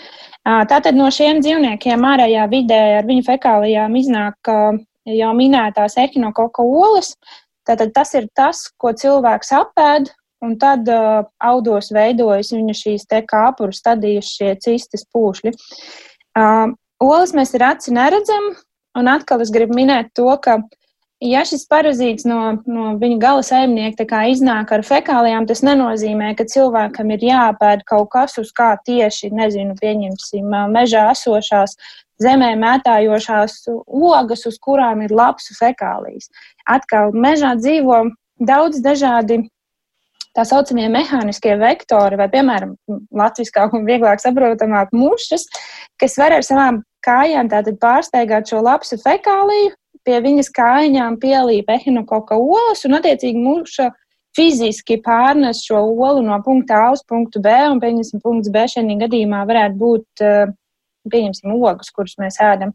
[0.45, 4.51] Tātad no šiem dzīvniekiem ārējā vidē ar viņu fekālijām iznāk
[5.09, 7.15] jau minētās ehinokoka olas,
[7.69, 10.09] Tātad tas ir tas, ko cilvēks apēd,
[10.45, 15.53] un tad uh, audos veidojas viņa šīs te kāpuru stadijas, šie cistas pūšļi.
[16.39, 16.73] Uh,
[17.05, 18.55] olas mēs ar aci neredzam,
[18.97, 20.63] un atkal es gribu minēt to, ka,
[21.25, 27.11] ja šis parazīts no, no viņa gala saimnieka iznāk ar fekālijām, tas nenozīmē, ka cilvēkam
[27.15, 31.77] ir jāpēd kaut kas, uz kā tieši, nezinu, pieņemsim, mežā esošās
[32.23, 36.31] zemē mētājošās ogas, uz kurām ir lapsu fekālijas.
[36.67, 39.45] Atkal mežā dzīvo daudz dažādi
[40.37, 42.77] tā saucamie mehāniskie vektori, vai, piemēram,
[43.15, 45.49] latviskāk un vieglāk saprotamāk mušas,
[45.99, 47.51] kas var ar savām kājām
[47.81, 49.75] pārsteigāt šo lapsu fekāliju,
[50.07, 53.91] pie viņas kājām pielīp ehinokoka olas, un attiecīgi muša
[54.37, 58.99] fiziski pārnes šo olu no punkta A uz punktu B, un, pieņemsim, punkts B šajā
[59.03, 60.57] gadījumā varētu būt uh,
[61.11, 62.75] pieņemsim, ogas, kuras mēs ēdam.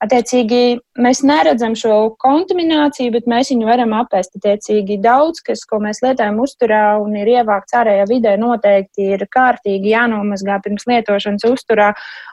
[0.00, 4.38] Attiecīgi, mēs neredzam šo kontamināciju, bet mēs viņu varam apēst.
[4.38, 9.92] Attiecīgi, daudz, kas, ko mēs lietojam uzturā un ir ievākts ārējā vidē, noteikti ir kārtīgi
[9.92, 11.90] jānomazgā pirms lietošanas uzturā.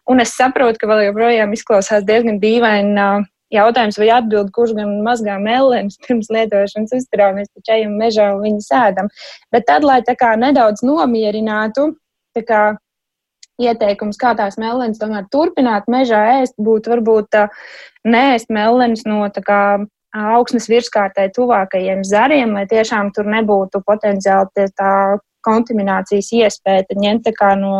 [0.07, 2.95] Un es saprotu, ka vēl joprojām izklausās diezgan dīvaini
[3.53, 7.31] jautājums vai atbild, kurš gan mazgā melnēs pirms lietošanas uzturā.
[7.37, 9.11] Mēs taču ejam mežā un viņu sēdam.
[9.53, 11.91] Bet tad, lai tā kā nedaudz nomierinātu,
[12.37, 12.63] tā kā
[13.61, 17.39] ieteikums, kā tās mellenes tomēr turpināt mežā ēst, būtu varbūt
[18.07, 19.61] neēst mellenes no kā,
[20.17, 24.91] augsnes virskārtai tuvākajiem zariem, lai tiešām tur nebūtu potenciāli tā
[25.45, 27.29] kontaminācijas iespēja ņemt
[27.61, 27.75] no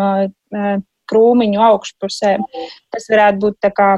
[1.08, 2.44] krūmiņu augšpusēm.
[2.92, 3.90] Tas varētu būt tā kā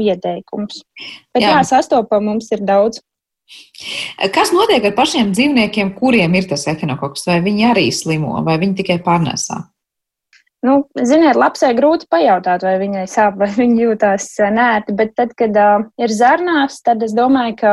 [0.00, 0.82] ieteikums.
[1.34, 3.02] Bet jā, jā sastopam mums ir daudz.
[4.32, 7.26] Kas notiek ar pašiem dzīvniekiem, kuriem ir tas ehinokoks?
[7.28, 9.58] Vai viņi arī slimo, vai viņi tikai pārnēsā?
[10.62, 15.58] Nu, ziniet, lapsai grūti pajautāt, vai viņai sāp, vai viņa jūtās nērti, bet tad, kad
[15.58, 17.72] uh, ir zarnās, tad es domāju, ka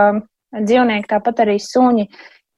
[0.58, 2.08] dzīvnieki, tāpat arī suņi,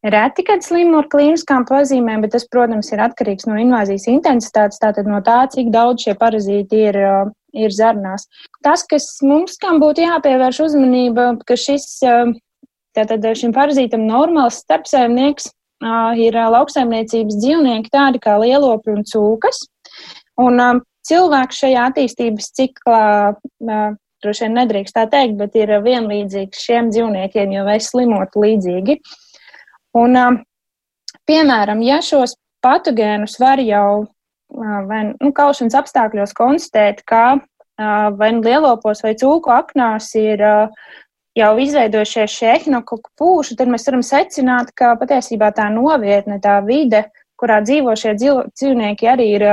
[0.07, 5.09] reti, kad slimo ar klīniskām pazīmēm, bet tas, protams, ir atkarīgs no invāzijas intensitātes, tātad
[5.11, 8.27] no tā, cik daudz šie parazīti ir, uh, ir zarnās.
[8.65, 12.31] Tas, kas mums kam būtu jāpievērš uzmanība, ka šis, uh,
[12.97, 19.65] tātad šim parazītam normāls starpsaimnieks uh, ir lauksaimniecības dzīvnieki tādi kā lielopi un cūkas.
[20.41, 20.61] Un
[21.07, 23.01] cilvēks šajā attīstības ciklā,
[24.23, 28.97] droši vien nedrīkst tā teikt, bet ir vienlīdzīgs šiem dzīvniekiem, jo mēs slimot līdzīgi.
[29.99, 30.17] Un,
[31.27, 34.05] piemēram, ja šos patogēnus var jau
[34.51, 37.39] vai, nu, kaušanas apstākļos konstatēt, ka
[38.17, 40.43] vai nu lielopos vai cūku aknās ir
[41.37, 47.05] jau izveidojušies šie ehinokoku pūši, tad mēs varam secināt, ka patiesībā tā novietne, tā vide,
[47.41, 49.45] kurā dzīvo šie dzīvnieki, arī ir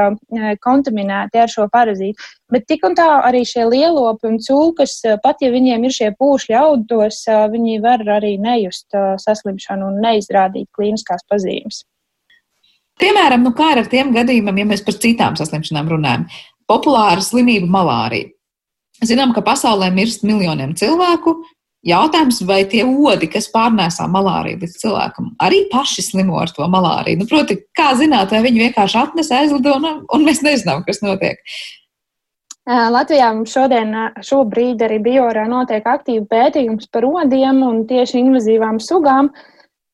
[0.61, 2.21] kontaminēti ar šo parazītu.
[2.53, 6.59] Bet tik un tā arī šie lielopi un cūkas, pat ja viņiem ir šie pūšļi
[6.59, 7.23] audos,
[7.55, 11.87] viņi var arī nejust saslimšanu un neizrādīt klīniskās pazīmes.
[12.99, 16.27] Piemēram, nu kā ar tiem gadījumiem, ja mēs par citām saslimšanām runājam?
[16.69, 18.33] Populāra slimība malārija.
[19.07, 21.37] Zinām, ka pasaulē mirst miljoniem cilvēku,
[21.87, 27.21] Jautājums, vai tie odi, kas pārnēsā malāriju līdz cilvēkam, arī paši slimo ar to malāriju?
[27.21, 31.39] Nu, proti, kā zināt, vai viņi vienkārši atnes aizlido un, un mēs nezinām, kas notiek?
[32.69, 33.95] Latvijā šodien,
[34.27, 39.31] šobrīd arī biorā notiek aktīva pētījums par odiem un tieši invazīvām sugām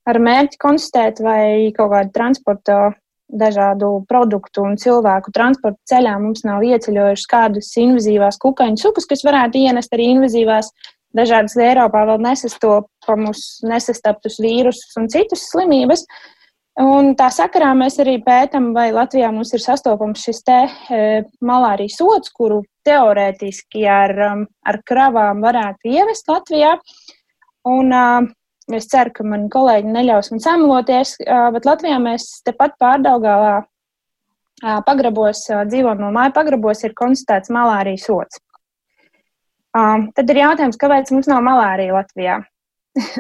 [0.09, 2.79] ar mērķi konstatēt, vai kaut kāda transporta
[3.35, 9.63] dažādu produktu un cilvēku transporta ceļā mums nav ieceļojušas kādas invazīvās kukaiņu sugas, kas varētu
[9.65, 10.71] ienest arī invazīvās
[11.15, 16.05] dažādas Eiropā vēl nesastopamus, nesastaptus vīrusus un citas slimības.
[16.83, 21.03] Un tā sakarā mēs arī pētām, vai Latvijā mums ir sastopams šis te e,
[21.39, 26.75] malārijas sots, kuru teorētiski ar, um, ar kravām varētu ievest Latvijā.
[27.71, 28.27] Un, uh,
[28.73, 31.19] es ceru, ka mani kolēģi neļaus man samloties,
[31.55, 33.67] bet Latvijā mēs tepat pārdaugāvā uh,
[34.87, 38.41] pagrabos, dzīvojamo māju pagrabos ir konstatēts malārijas sots.
[39.75, 42.37] Tad ir jautājums, kāpēc mums nav malārija Latvijā?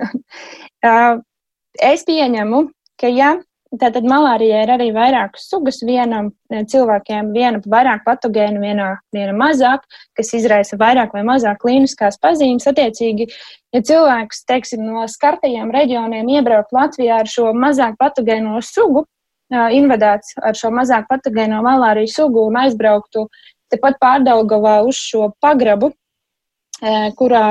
[1.92, 2.60] es pieņemu,
[3.00, 3.32] ka ja
[3.80, 5.80] Tātad malārija ir arī vairākas sugas.
[5.86, 12.68] Vienam cilvēkiem viena vairāk patogēna, viena, viena mazāk, kas izraisa vairāk vai mazāk klīniskās pazīmes.
[12.70, 13.26] Attiecīgi,
[13.74, 19.06] ja cilvēks, teiksim, no skartajiem reģioniem iebraukt Latvijā ar šo mazāk patogēno sugu,
[19.52, 23.28] invadēts ar šo mazāk patogēno malāriju sugu un aizbrauktu
[23.72, 25.92] tepat pārdaugavā uz šo pagrabu,
[27.18, 27.46] kurā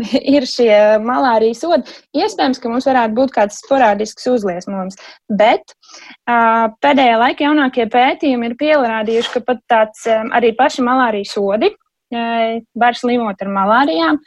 [0.34, 0.72] ir šie
[1.04, 1.94] malārijas sodi.
[2.16, 4.98] Iespējams, ka mums varētu būt kāds sporādisks uzliesmojums,
[5.40, 11.34] bet uh, pēdējā laika jaunākie pētījumi ir pierādījuši, ka pat tāds um, arī paši malārijas
[11.36, 14.20] sodi uh, var slimot ar malārijām.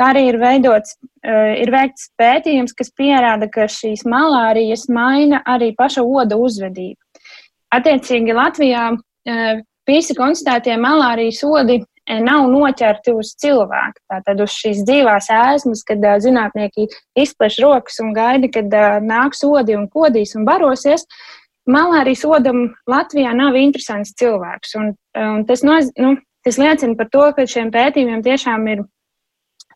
[0.00, 5.74] Kā arī ir veidots, uh, ir veikts pētījums, kas pierāda, ka šīs malārijas maina arī
[5.76, 6.98] paša oda uzvedību.
[7.76, 11.80] Attiecīgi Latvijā uh, visi konstatētie malārijas sodi
[12.24, 14.02] nav noķerti uz cilvēku.
[14.10, 19.44] Tātad uz šīs dzīvās ēsmas, kad uh, zinātnieki izpleš rokas un gaida, kad uh, nāks
[19.46, 21.06] odi un kodīs un barosies.
[21.70, 24.74] Malārijas odam Latvijā nav interesants cilvēks.
[24.80, 28.84] Un, un tas, noz, nu, tas liecina par to, ka šiem pētījumiem tiešām ir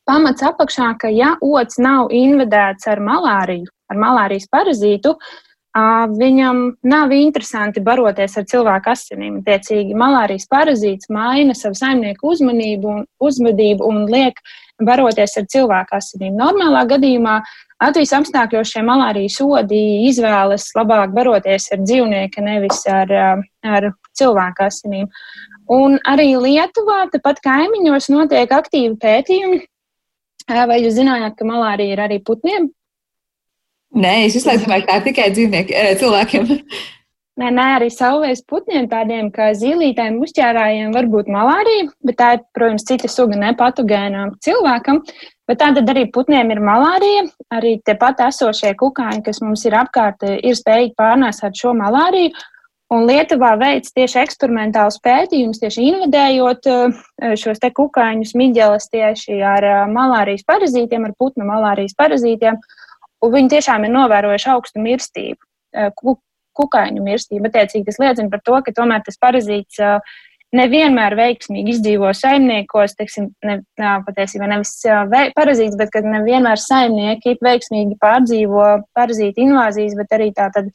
[0.09, 5.43] pamats apakšā, ka ja ots nav invadēts ar malāriju, ar malārijas parazītu, uh,
[5.75, 9.41] Viņam nav interesanti baroties ar cilvēku asinīm.
[9.43, 14.39] Tiecīgi, malārijas parazīts maina savu saimnieku uzmanību un uzvedību un liek
[14.79, 16.37] baroties ar cilvēku asinīm.
[16.39, 17.41] Normālā gadījumā
[17.83, 23.11] Latvijas apstākļos šie malārijas sodi izvēlas labāk baroties ar dzīvnieku, nevis ar,
[23.67, 25.11] ar cilvēku asinīm.
[25.75, 29.61] Un arī Lietuvā, tepat kaimiņos, notiek aktīvi pētījumi.
[30.55, 32.71] Vai jūs zinājāt, ka malārija ir arī putniem?
[33.95, 36.51] Nē, es visu laiku domāju, ka tā ir tikai dzīvnieki, cilvēkiem.
[37.35, 42.45] Nē, nē, arī savvaļas putniem, tādiem kā zīlītēm, uzķērājiem, var būt malārija, bet tā ir,
[42.55, 45.01] protams, cita suga nepatogēnām cilvēkam.
[45.51, 50.55] Bet tātad arī putniem ir malārija, arī tepat esošie kukaiņi, kas mums ir apkārt, ir
[50.55, 52.31] spējīgi pārnēsāt šo malāriju.
[52.95, 56.71] Un Lietuvā veids tieši eksperimentālus pētījumus, tieši invadējot
[57.41, 62.63] šos te kukaiņus, miģeles tieši ar malārijas parazītiem, ar putnu malārijas parazītiem.
[63.25, 65.41] Un viņi tiešām ir novērojuši augstu mirstību,
[65.77, 65.91] eh,
[66.59, 67.49] kukaiņu mirstību.
[67.49, 70.17] Attiecīgi tas liecina par to, ka tomēr tas parazīts eh,
[70.55, 74.77] nevienmēr veiksmīgi izdzīvo saimniekos, teiksim, ne, nā, patiesībā nevis
[75.35, 80.71] parazīts, bet ka nevienmēr saimnieki veiksmīgi pārdzīvo parazītu invāzijas, bet arī tā tad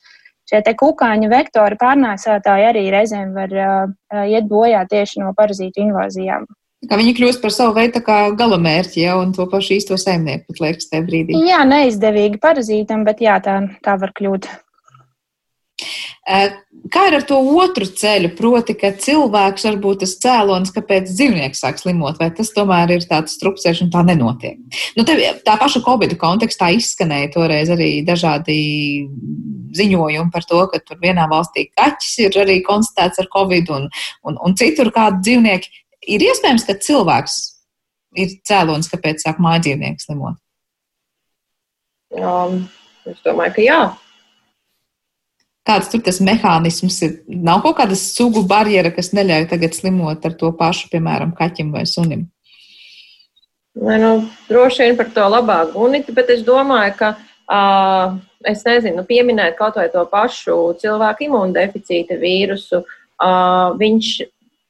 [0.50, 6.48] šie te kukaiņu vektori pārnēsātāji arī reizēm var uh, iet bojā tieši no parazītu invāzijām.
[6.80, 8.00] Viņi kļūst par savu veidu
[8.40, 11.36] galamērķi jau un to pašu īsto saimnieku, pat liekas, tajā brīdī.
[11.50, 14.48] Jā, neizdevīgi parazītam, bet jā, tā, tā var kļūt.
[16.94, 21.64] Kā ir ar to otru ceļu, proti, ka cilvēks var būt tas cēlonis, kāpēc dzīvnieks
[21.66, 24.60] sāk slimot, vai tas tomēr ir tāds strupceļš un tā nenotiek?
[24.96, 28.60] Nu, te, tā paša Covid kontekstā izskanēja toreiz arī dažādi
[29.76, 33.92] ziņojumi par to, ka tur vienā valstī kaķis ir arī konstatēts ar Covid un,
[34.24, 35.74] un, un citur kādi dzīvnieki
[36.16, 37.40] ir iespējams, ka cilvēks
[38.20, 40.40] ir cēlonis, kāpēc sāk mājdzīvnieks slimot?
[42.18, 42.64] Um,
[43.10, 43.82] es domāju, ka jā.
[45.70, 47.16] Kāds tur tas mehānisms ir?
[47.30, 51.86] Nav kaut kāda sugu barjera, kas neļauj tagad slimot ar to pašu, piemēram, kaķim vai
[51.90, 52.26] sunim.
[53.80, 54.14] Nē, nu,
[54.50, 57.12] droši vien par to labāk gunīt, bet es domāju, ka,
[57.54, 58.18] uh,
[58.50, 64.10] es nezinu, pieminēt kaut vai to pašu cilvēku imundeficīta vīrusu, uh, viņš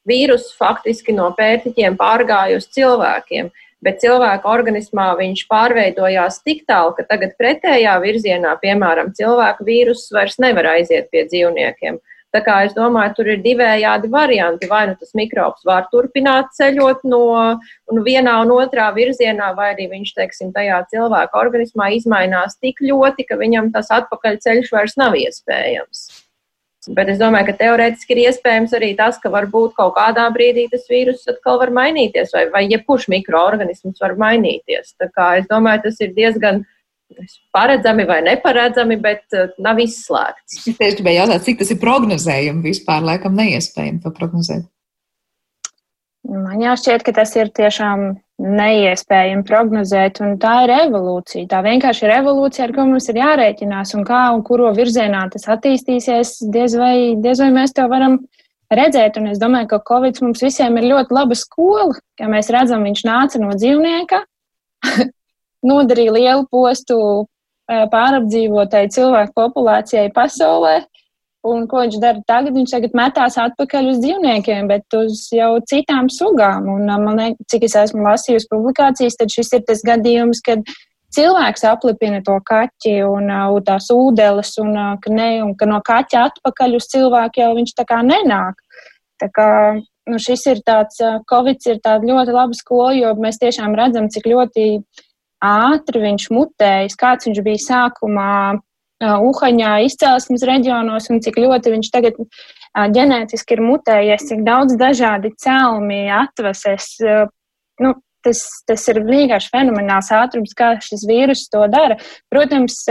[0.09, 3.49] vīrus faktiski no pērtiķiem pārgāja uz cilvēkiem,
[3.85, 10.39] bet cilvēka organismā viņš pārveidojās tik tālu, ka tagad pretējā virzienā, piemēram, cilvēka vīruss vairs
[10.43, 12.01] nevar aiziet pie dzīvniekiem.
[12.29, 14.69] Tā kā es domāju, tur ir divējādi varianti.
[14.69, 17.23] Vai nu tas mikrobs var turpināt ceļot no
[17.57, 23.25] nu, vienā un otrā virzienā, vai arī viņš, teiksim, tajā cilvēka organismā izmainās tik ļoti,
[23.31, 26.09] ka viņam tas atpakaļceļš vairs nav iespējams.
[26.89, 30.87] Bet es domāju, ka teorētiski ir iespējams arī tas, ka varbūt kaut kādā brīdī tas
[30.89, 34.95] vīrus atkal var mainīties, vai, vai jebkurš mikroorganisms var mainīties.
[34.97, 36.63] Tā kā es domāju, tas ir diezgan
[37.53, 40.57] paredzami vai neparedzami, bet uh, nav izslēgts.
[40.61, 44.65] Es tieši gribēju jautāt, cik tas ir prognozējumi vispār, laikam neiespējami to prognozēt.
[46.29, 51.47] Man jāšķiet, ka tas ir tiešām neiespējami prognozēt, un tā ir evolūcija.
[51.51, 55.47] Tā vienkārši ir evolūcija, ar ko mums ir jārēķinās, un kā un kuro virzienā tas
[55.51, 58.19] attīstīsies, diez vai, diez vai mēs to varam
[58.71, 59.19] redzēt.
[59.19, 63.03] Un es domāju, ka Covid mums visiem ir ļoti laba skola, kā mēs redzam, viņš
[63.09, 64.23] nāca no dzīvnieka,
[65.69, 66.99] nodarīja lielu postu
[67.69, 70.79] pārapdzīvotai cilvēku populācijai pasaulē
[71.47, 72.51] Un ko viņš dara tagad?
[72.57, 76.67] Viņš tagad metās atpakaļ uz dzīvniekiem, bet uz jau citām sugām.
[76.73, 80.67] Un, man liekas, cik es esmu lasījusi publikācijas, tad šis ir tas gadījums, kad
[81.15, 86.27] cilvēks aplipina to kaķi un uh, tās ūdeles, un, ka, ne, un ka no kaķa
[86.27, 88.59] atpakaļ uz cilvēku jau viņš tā kā nenāk.
[89.19, 89.49] Tā kā,
[90.11, 90.99] nu, šis ir tāds,
[91.31, 94.71] Covid ir tāda ļoti laba skola, jo mēs tiešām redzam, cik ļoti
[95.39, 98.31] ātri viņš mutējas, kāds viņš bija sākumā
[98.99, 102.19] Uhaņā izcelsmes reģionos un cik ļoti viņš tagad
[102.75, 106.97] ģenētiski ir mutējies, cik daudz dažādi celmi atvases.
[107.79, 107.95] Nu,
[108.25, 111.95] tas, tas ir vienkārši fenomenāls ātrums, kā šis vīrus to dara.
[112.31, 112.83] Protams,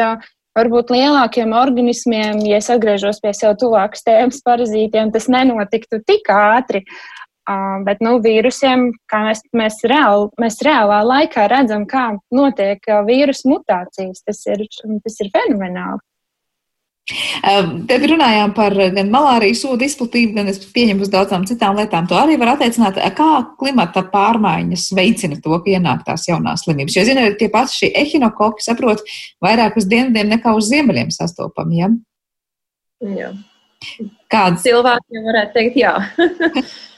[0.56, 6.82] varbūt lielākiem organismiem, ja es atgriežos pie sev tuvākas tēmas parazītiem, tas nenotiktu tik ātri.
[6.88, 7.17] Uh,
[7.86, 14.22] bet nu, vīrusiem, kā mēs, mēs, reāli, mēs reālā laikā redzam, kā notiek vīrusu mutācijas,
[14.26, 14.66] tas ir,
[15.04, 16.02] tas ir fenomenāli.
[17.88, 22.04] Te runājām par gan malārijas sūdu izplatību, gan es pieņemu uz daudzām citām lietām.
[22.10, 23.28] To arī var attiecināt, kā
[23.60, 26.98] klimata pārmaiņas veicina to, ka ienāk tās jaunās slimības.
[26.98, 29.00] Jo, zinot, tie paši šie ehinokoki saprot
[29.44, 31.80] vairāk uz dienvidiem nekā uz ziemeļiem sastopami.
[31.80, 31.90] Ja?
[33.16, 33.32] Jā.
[34.28, 35.96] Kāds cilvēkiem varētu teikt, jā.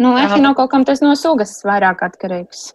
[0.00, 2.70] nu, ehinokokam tas no sugas vairāk atkarīgs.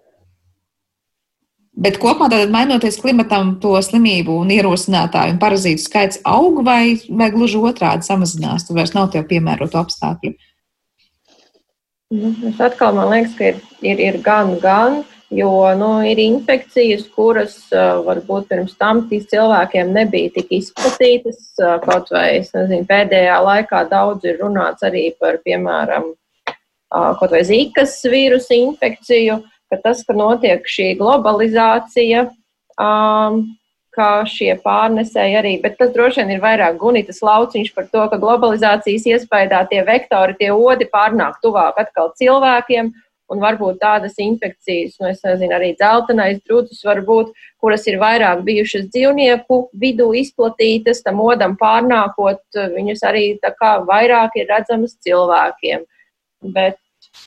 [1.76, 7.28] Bet kopumā, tad, mainoties klimatam, to slimību un ierosinātāju un parazītu skaits aug vai, vai
[7.34, 8.64] gluži otrādi samazinās?
[8.64, 10.32] Tur vairs nav tev piemērotu apstākļu.
[12.16, 15.02] Nu, es atkal man liekas, ka ir, ir, ir gan, gan,
[15.36, 21.42] jo nu, ir infekcijas, kuras varbūt pirms tam cilvēkiem nebija tik izplatītas.
[21.84, 26.14] Kaut vai nezinu, pēdējā laikā daudz ir runāts arī par, piemēram,
[27.20, 29.42] kaut vai zīkas vīrusu infekciju.
[29.74, 32.28] Ka tas, ka notiek šī globalizācija,
[33.96, 38.20] kā šie pārnesēji arī, bet tas droši vien ir vairāk gunitas lauciņš par to, ka
[38.22, 42.94] globalizācijas iespējā tie vektori, tie odi pārnāk tuvāk atkal cilvēkiem.
[43.34, 49.58] Un varbūt tādas infekcijas, nu, nezinu, arī dzeltenais drudus, varbūt, kuras ir vairāk bijušas dzīvnieku
[49.82, 52.44] vidū izplatītas, tam odam pārnākot,
[52.76, 53.26] viņas arī
[53.90, 55.88] vairāk ir redzamas cilvēkiem.
[56.54, 56.78] Bet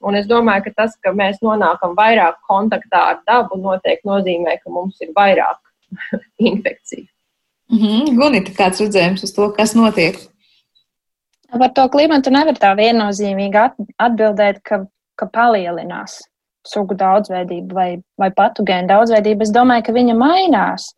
[0.02, 4.70] Un es domāju, ka tas, ka mēs nonākam vairāk kontaktā ar dabu, noteikti nozīmē, ka
[4.70, 5.58] mums ir vairāk
[6.50, 7.06] infekciju.
[7.68, 8.16] Mm -hmm.
[8.16, 10.16] Gunita, kāds redzējums uz to, kas notiek?
[11.50, 13.60] Par to klimatu nevar tā viennozīmīgi
[13.98, 14.84] atbildēt, ka,
[15.16, 16.20] ka palielinās
[16.66, 19.42] sugu daudzveidība vai, vai patogēna daudzveidība.
[19.42, 20.90] Es domāju, ka viņa mainās,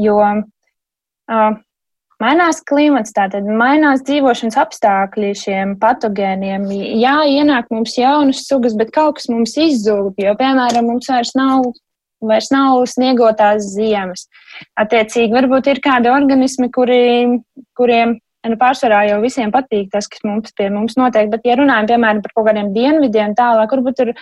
[0.00, 1.56] jo uh,
[2.22, 6.64] Mainās klimats, tātad mainās dzīvošanas apstākļi šiem patogēniem.
[6.96, 11.66] Jā, ienāk mums jaunas sugas, bet kaut kas mums izzūd, jo, piemēram, mums vairs nav,
[12.24, 14.24] vairs nav sniegotās ziemas.
[14.80, 17.02] Attiecīgi, varbūt ir kādi organismi, kuri,
[17.76, 18.16] kuriem
[18.48, 22.24] nu, pārsvarā jau visiem patīk tas, kas mums pie mums notiek, bet, ja runājam, piemēram,
[22.24, 24.14] par kaut kādiem dienvidiem tālāk, varbūt ir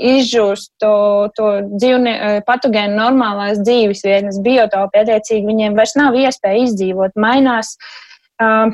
[0.00, 6.64] izžūst to, to dzīvnie, eh, patogēnu normālās dzīves vietnes, biotopi, attiecīgi viņiem vairs nav iespēja
[6.66, 7.18] izdzīvot.
[7.20, 7.74] Mainās,
[8.40, 8.72] uh,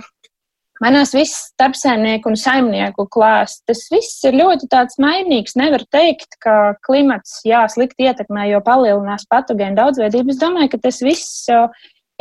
[0.83, 3.64] mainās viss starpsēmnieku un saimnieku klāsts.
[3.66, 5.57] Tas viss ir ļoti tāds mainīgs.
[5.59, 10.35] Nevar teikt, ka klimats, jā, slikti ietekmē, jo palielinās patogēnu daudzveidību.
[10.35, 11.66] Es domāju, ka tas viss uh,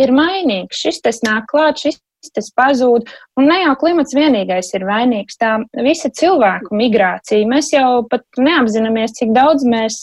[0.02, 0.82] ir mainīgs.
[0.82, 2.02] Šis tas nāk klāt, šis
[2.34, 3.10] tas pazūd.
[3.40, 7.48] Un ne jau klimats vienīgais ir vainīgs, tā visa cilvēku migrācija.
[7.50, 10.02] Mēs jau pat neapzināmies, cik daudz mēs.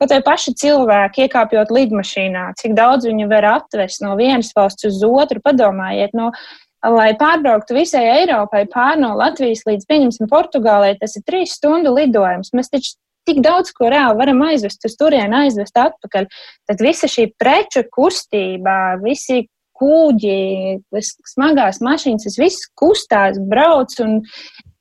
[0.00, 4.98] Kaut vai paši cilvēki iekāpjot lidmašīnā, cik daudz viņi var atvest no vienas valsts uz
[5.06, 6.32] otru, padomājiet, no,
[6.82, 12.50] lai pārbrauktu visai Eiropai pār no Latvijas līdz, pieņemsim, Portugālei, tas ir trīs stundu lidojums.
[12.56, 12.96] Mēs taču
[13.28, 16.28] tik daudz ko reāli varam aizvest uz turieni, aizvest atpakaļ.
[16.70, 19.44] Tad visa šī preču kustība, visi
[19.78, 20.82] kūģi,
[21.32, 23.94] smagās mašīnas, tas viss kustās, brauc.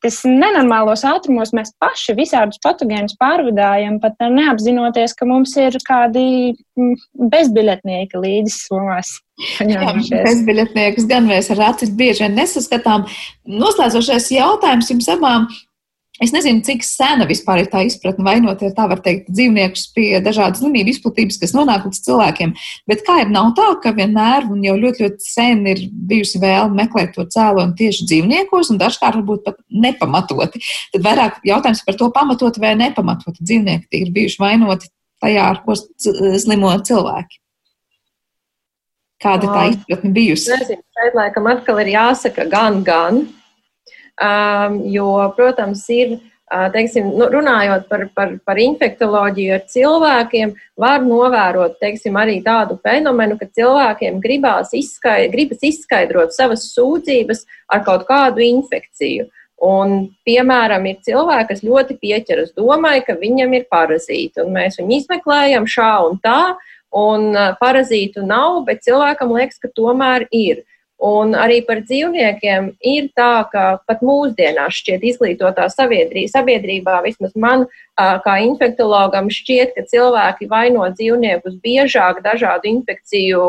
[0.01, 6.23] Tas nenormālos ātrumos mēs paši visādus patogēnus pārvadājam, pat neapzinoties, ka mums ir kādi
[6.57, 6.95] mm,
[7.29, 9.13] bezbiļetnieki līdzi somās.
[10.25, 13.05] Bezbiļetniekus gan mēs ar acis bieži vien nesaskatām.
[13.45, 15.45] Noslēdzošais jautājums jums abām.
[16.21, 20.19] Es nezinu, cik sena vispār ir tā izpratne vainot, ja tā var teikt, dzīvniekus pie
[20.21, 22.53] dažādas slimību izplatības, kas nonāk līdz cilvēkiem.
[22.89, 26.77] Bet kā ir, nav tā, ka vienmēr un jau ļoti, ļoti sen ir bijusi vēlme
[26.83, 30.61] meklēt to cēloni tieši dzīvniekos, un dažkārt varbūt pat nepamatoti.
[30.93, 34.93] Tad vairāk jautājums par to pamatoti vai nepamatoti dzīvnieki ir bijuši vainoti
[35.25, 37.41] tajā, ar ko slimo cilvēki.
[39.21, 40.53] Kāda tā izpratne bijusi?
[40.53, 43.23] Nezinu, šeit laikam atkal ir jāsaka gan, gan.
[44.21, 46.19] Um, jo, protams, ir.
[46.51, 50.49] Teiksim, nu, runājot par, par, par infektuoloģiju ar cilvēkiem,
[50.83, 57.85] var novērot teiksim, arī tādu fenomenu, ka cilvēkiem gribās izskaidrot, gribas izskaidrot savas sūdzības ar
[57.87, 59.29] kaut kādu infekciju.
[59.63, 64.97] Un, piemēram, ir cilvēki, kas ļoti pieķeras domai, ka viņam ir parazīti, un mēs viņu
[64.97, 66.41] izmeklējam šā un tā,
[66.91, 70.65] un parazītu nav, bet cilvēkam liekas, ka tomēr ir.
[71.01, 77.65] Un arī par dzīvniekiem ir tā, ka pat mūsdienās šķiet izglītotā sabiedrībā, vismaz man
[77.97, 83.47] kā infektologam, šķiet, ka cilvēki vaino dzīvniekus biežāk dažādu infekciju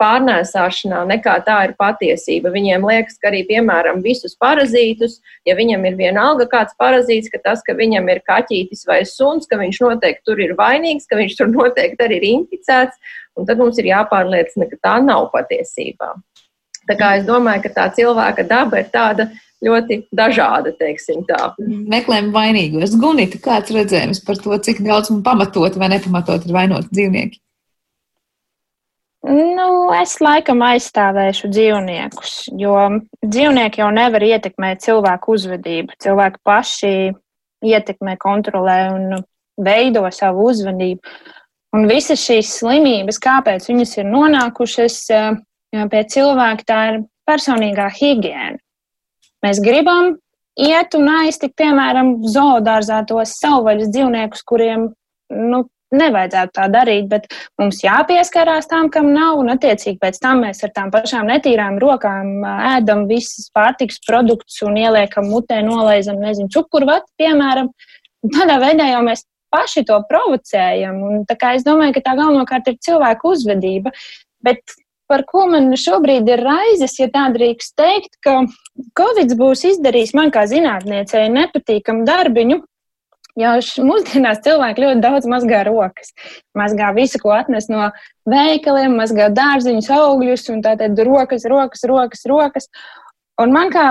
[0.00, 2.48] pārnēsāšanā nekā tā ir patiesība.
[2.54, 7.60] Viņiem liekas, ka arī, piemēram, visus parazītus, ja viņam ir vienalga kāds parazīts, ka tas,
[7.66, 11.52] ka viņam ir kaķītis vai suns, ka viņš noteikti tur ir vainīgs, ka viņš tur
[11.58, 12.96] noteikti arī ir inficēts,
[13.36, 16.14] un tad mums ir jāpārliecina, ka tā nav patiesībā.
[16.88, 19.28] Tā kā es domāju, ka tā cilvēka daba ir tāda
[19.64, 21.54] ļoti dažāda, teiksim tā.
[21.58, 22.96] Meklējam vainīgos.
[23.00, 27.40] Gunita, kāds redzējums par to, cik daudz un pamatot vai nepamatot ir vainot dzīvnieki?
[29.24, 32.74] Nu, es laikam aizstāvēšu dzīvniekus, jo
[33.24, 35.96] dzīvnieki jau nevar ietekmēt cilvēku uzvedību.
[36.04, 36.90] Cilvēki paši
[37.64, 39.24] ietekmē, kontrolē un
[39.56, 41.14] veido savu uzvedību.
[41.74, 44.98] Un visas šīs slimības, kāpēc viņas ir nonākušas
[45.92, 48.58] pie cilvēka tā ir personīgā higiēna.
[49.44, 50.14] Mēs gribam
[50.60, 54.88] iet un aiztikt, piemēram, zoodārzā tos savvaļas dzīvniekus, kuriem
[55.34, 55.64] nu,
[55.94, 57.26] nevajadzētu tā darīt, bet
[57.60, 62.46] mums jāpieskarās tam, kam nav, un attiecīgi pēc tam mēs ar tām pašām netīrām rokām
[62.74, 67.70] ēdam visas pārtiks produktus un ieliekam mutē, nolaizam, nezinu, cukurvatu, piemēram.
[68.34, 72.72] Tādā veidā jau mēs paši to provocējam, un tā kā es domāju, ka tā galvenokārt
[72.72, 73.92] ir cilvēku uzvedība,
[74.44, 74.62] bet
[75.10, 78.42] par ko man šobrīd ir raizes, ja tā drīkst teikt, ka
[78.98, 82.62] Covid būs izdarījis man kā zinātniecei nepatīkamu darbiņu.
[83.34, 86.12] Jo mūsdienās cilvēki ļoti daudz mazgā rokas.
[86.54, 87.88] Mazgā visu, ko atnes no
[88.30, 92.70] veikaliem, mazgā dārziņus, augļus, un tātad rokas, rokas, rokas, rokas.
[93.42, 93.88] Un man kā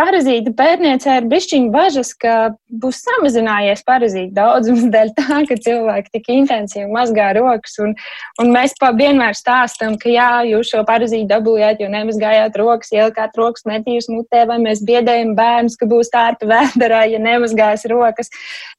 [0.00, 2.34] parazīta pētniecē ir bišķiņa bažas, ka
[2.82, 7.76] būs samazinājies parazīta daudzums dēļ tā, ka cilvēki tik intensīvi mazgā rokas.
[7.84, 7.94] Un,
[8.42, 13.66] un mēs vienmēr stāstam, ka jā, jūs šo parazītu dabūjāt, jo nemazgājāt rokas, ielikāt rokas
[13.68, 18.32] netīras mutē, vai mēs biedējam bērnus, ka būs tārpa vēderā, ja nemazgās rokas.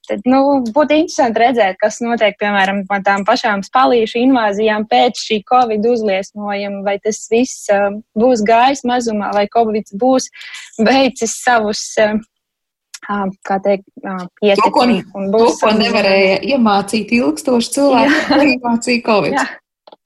[0.10, 0.42] Tad, nu,
[0.74, 6.82] būtu interesanti redzēt, kas notiek, piemēram, ar tām pašām spalīšu invāzijām pēc šī Covid uzliesmojuma,
[6.88, 10.28] vai tas viss uh, būs gājis mazumā, vai Covid būs
[11.12, 11.84] veicis savus.
[12.00, 12.20] Uh,
[13.44, 13.88] kā teikt,
[14.46, 15.02] ietekmi.
[15.02, 18.20] To, ko, to, ko nevarēja iemācīt ilgstoši cilvēki,
[18.54, 19.34] iemācīja Covid.
[19.40, 19.48] Jā.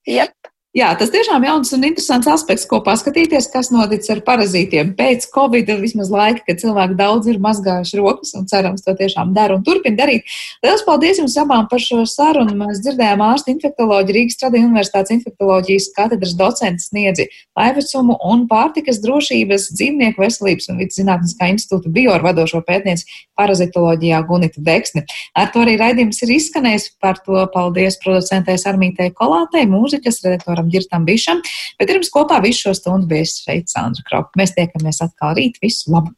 [0.05, 0.34] Yep.
[0.75, 5.69] Jā, tas tiešām jauns un interesants aspekts, ko paskatīties, kas noticis ar parazītiem pēc Covid,
[5.79, 9.95] vismaz laika, kad cilvēki daudz ir mazgājuši rokas un cerams to tiešām dara un turpina
[10.01, 10.27] darīt.
[10.65, 12.57] Lielas paldies jums abām par šo sarunu.
[12.59, 19.69] Mēs dzirdējām ārstu infektoloģiju Rīgas Tradiņu universitātes infektoloģijas katedras docents sniedzi laivecumu un pārtikas drošības
[19.77, 23.07] dzīvnieku veselības un vidas zinātniskā institūta bioru vadošo pētnieci
[23.39, 25.05] parazitoloģijā Gunita Deksni.
[25.39, 26.91] Ar to arī raidījums ir izskanējis.
[26.99, 31.41] Par to paldies producentei Armītei Kolātei, mūzikas redaktoram Gunāram Girtam Bišam,
[31.79, 34.31] bet ir mums kopā visu šo stundu bijis šeit Sandra Kropa.
[34.37, 35.59] Mēs tiekamies atkal rīt.
[35.61, 36.13] Visu labu!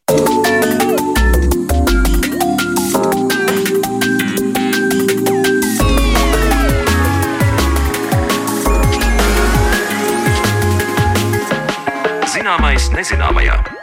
[12.27, 13.76] Zināmais nezināmajā.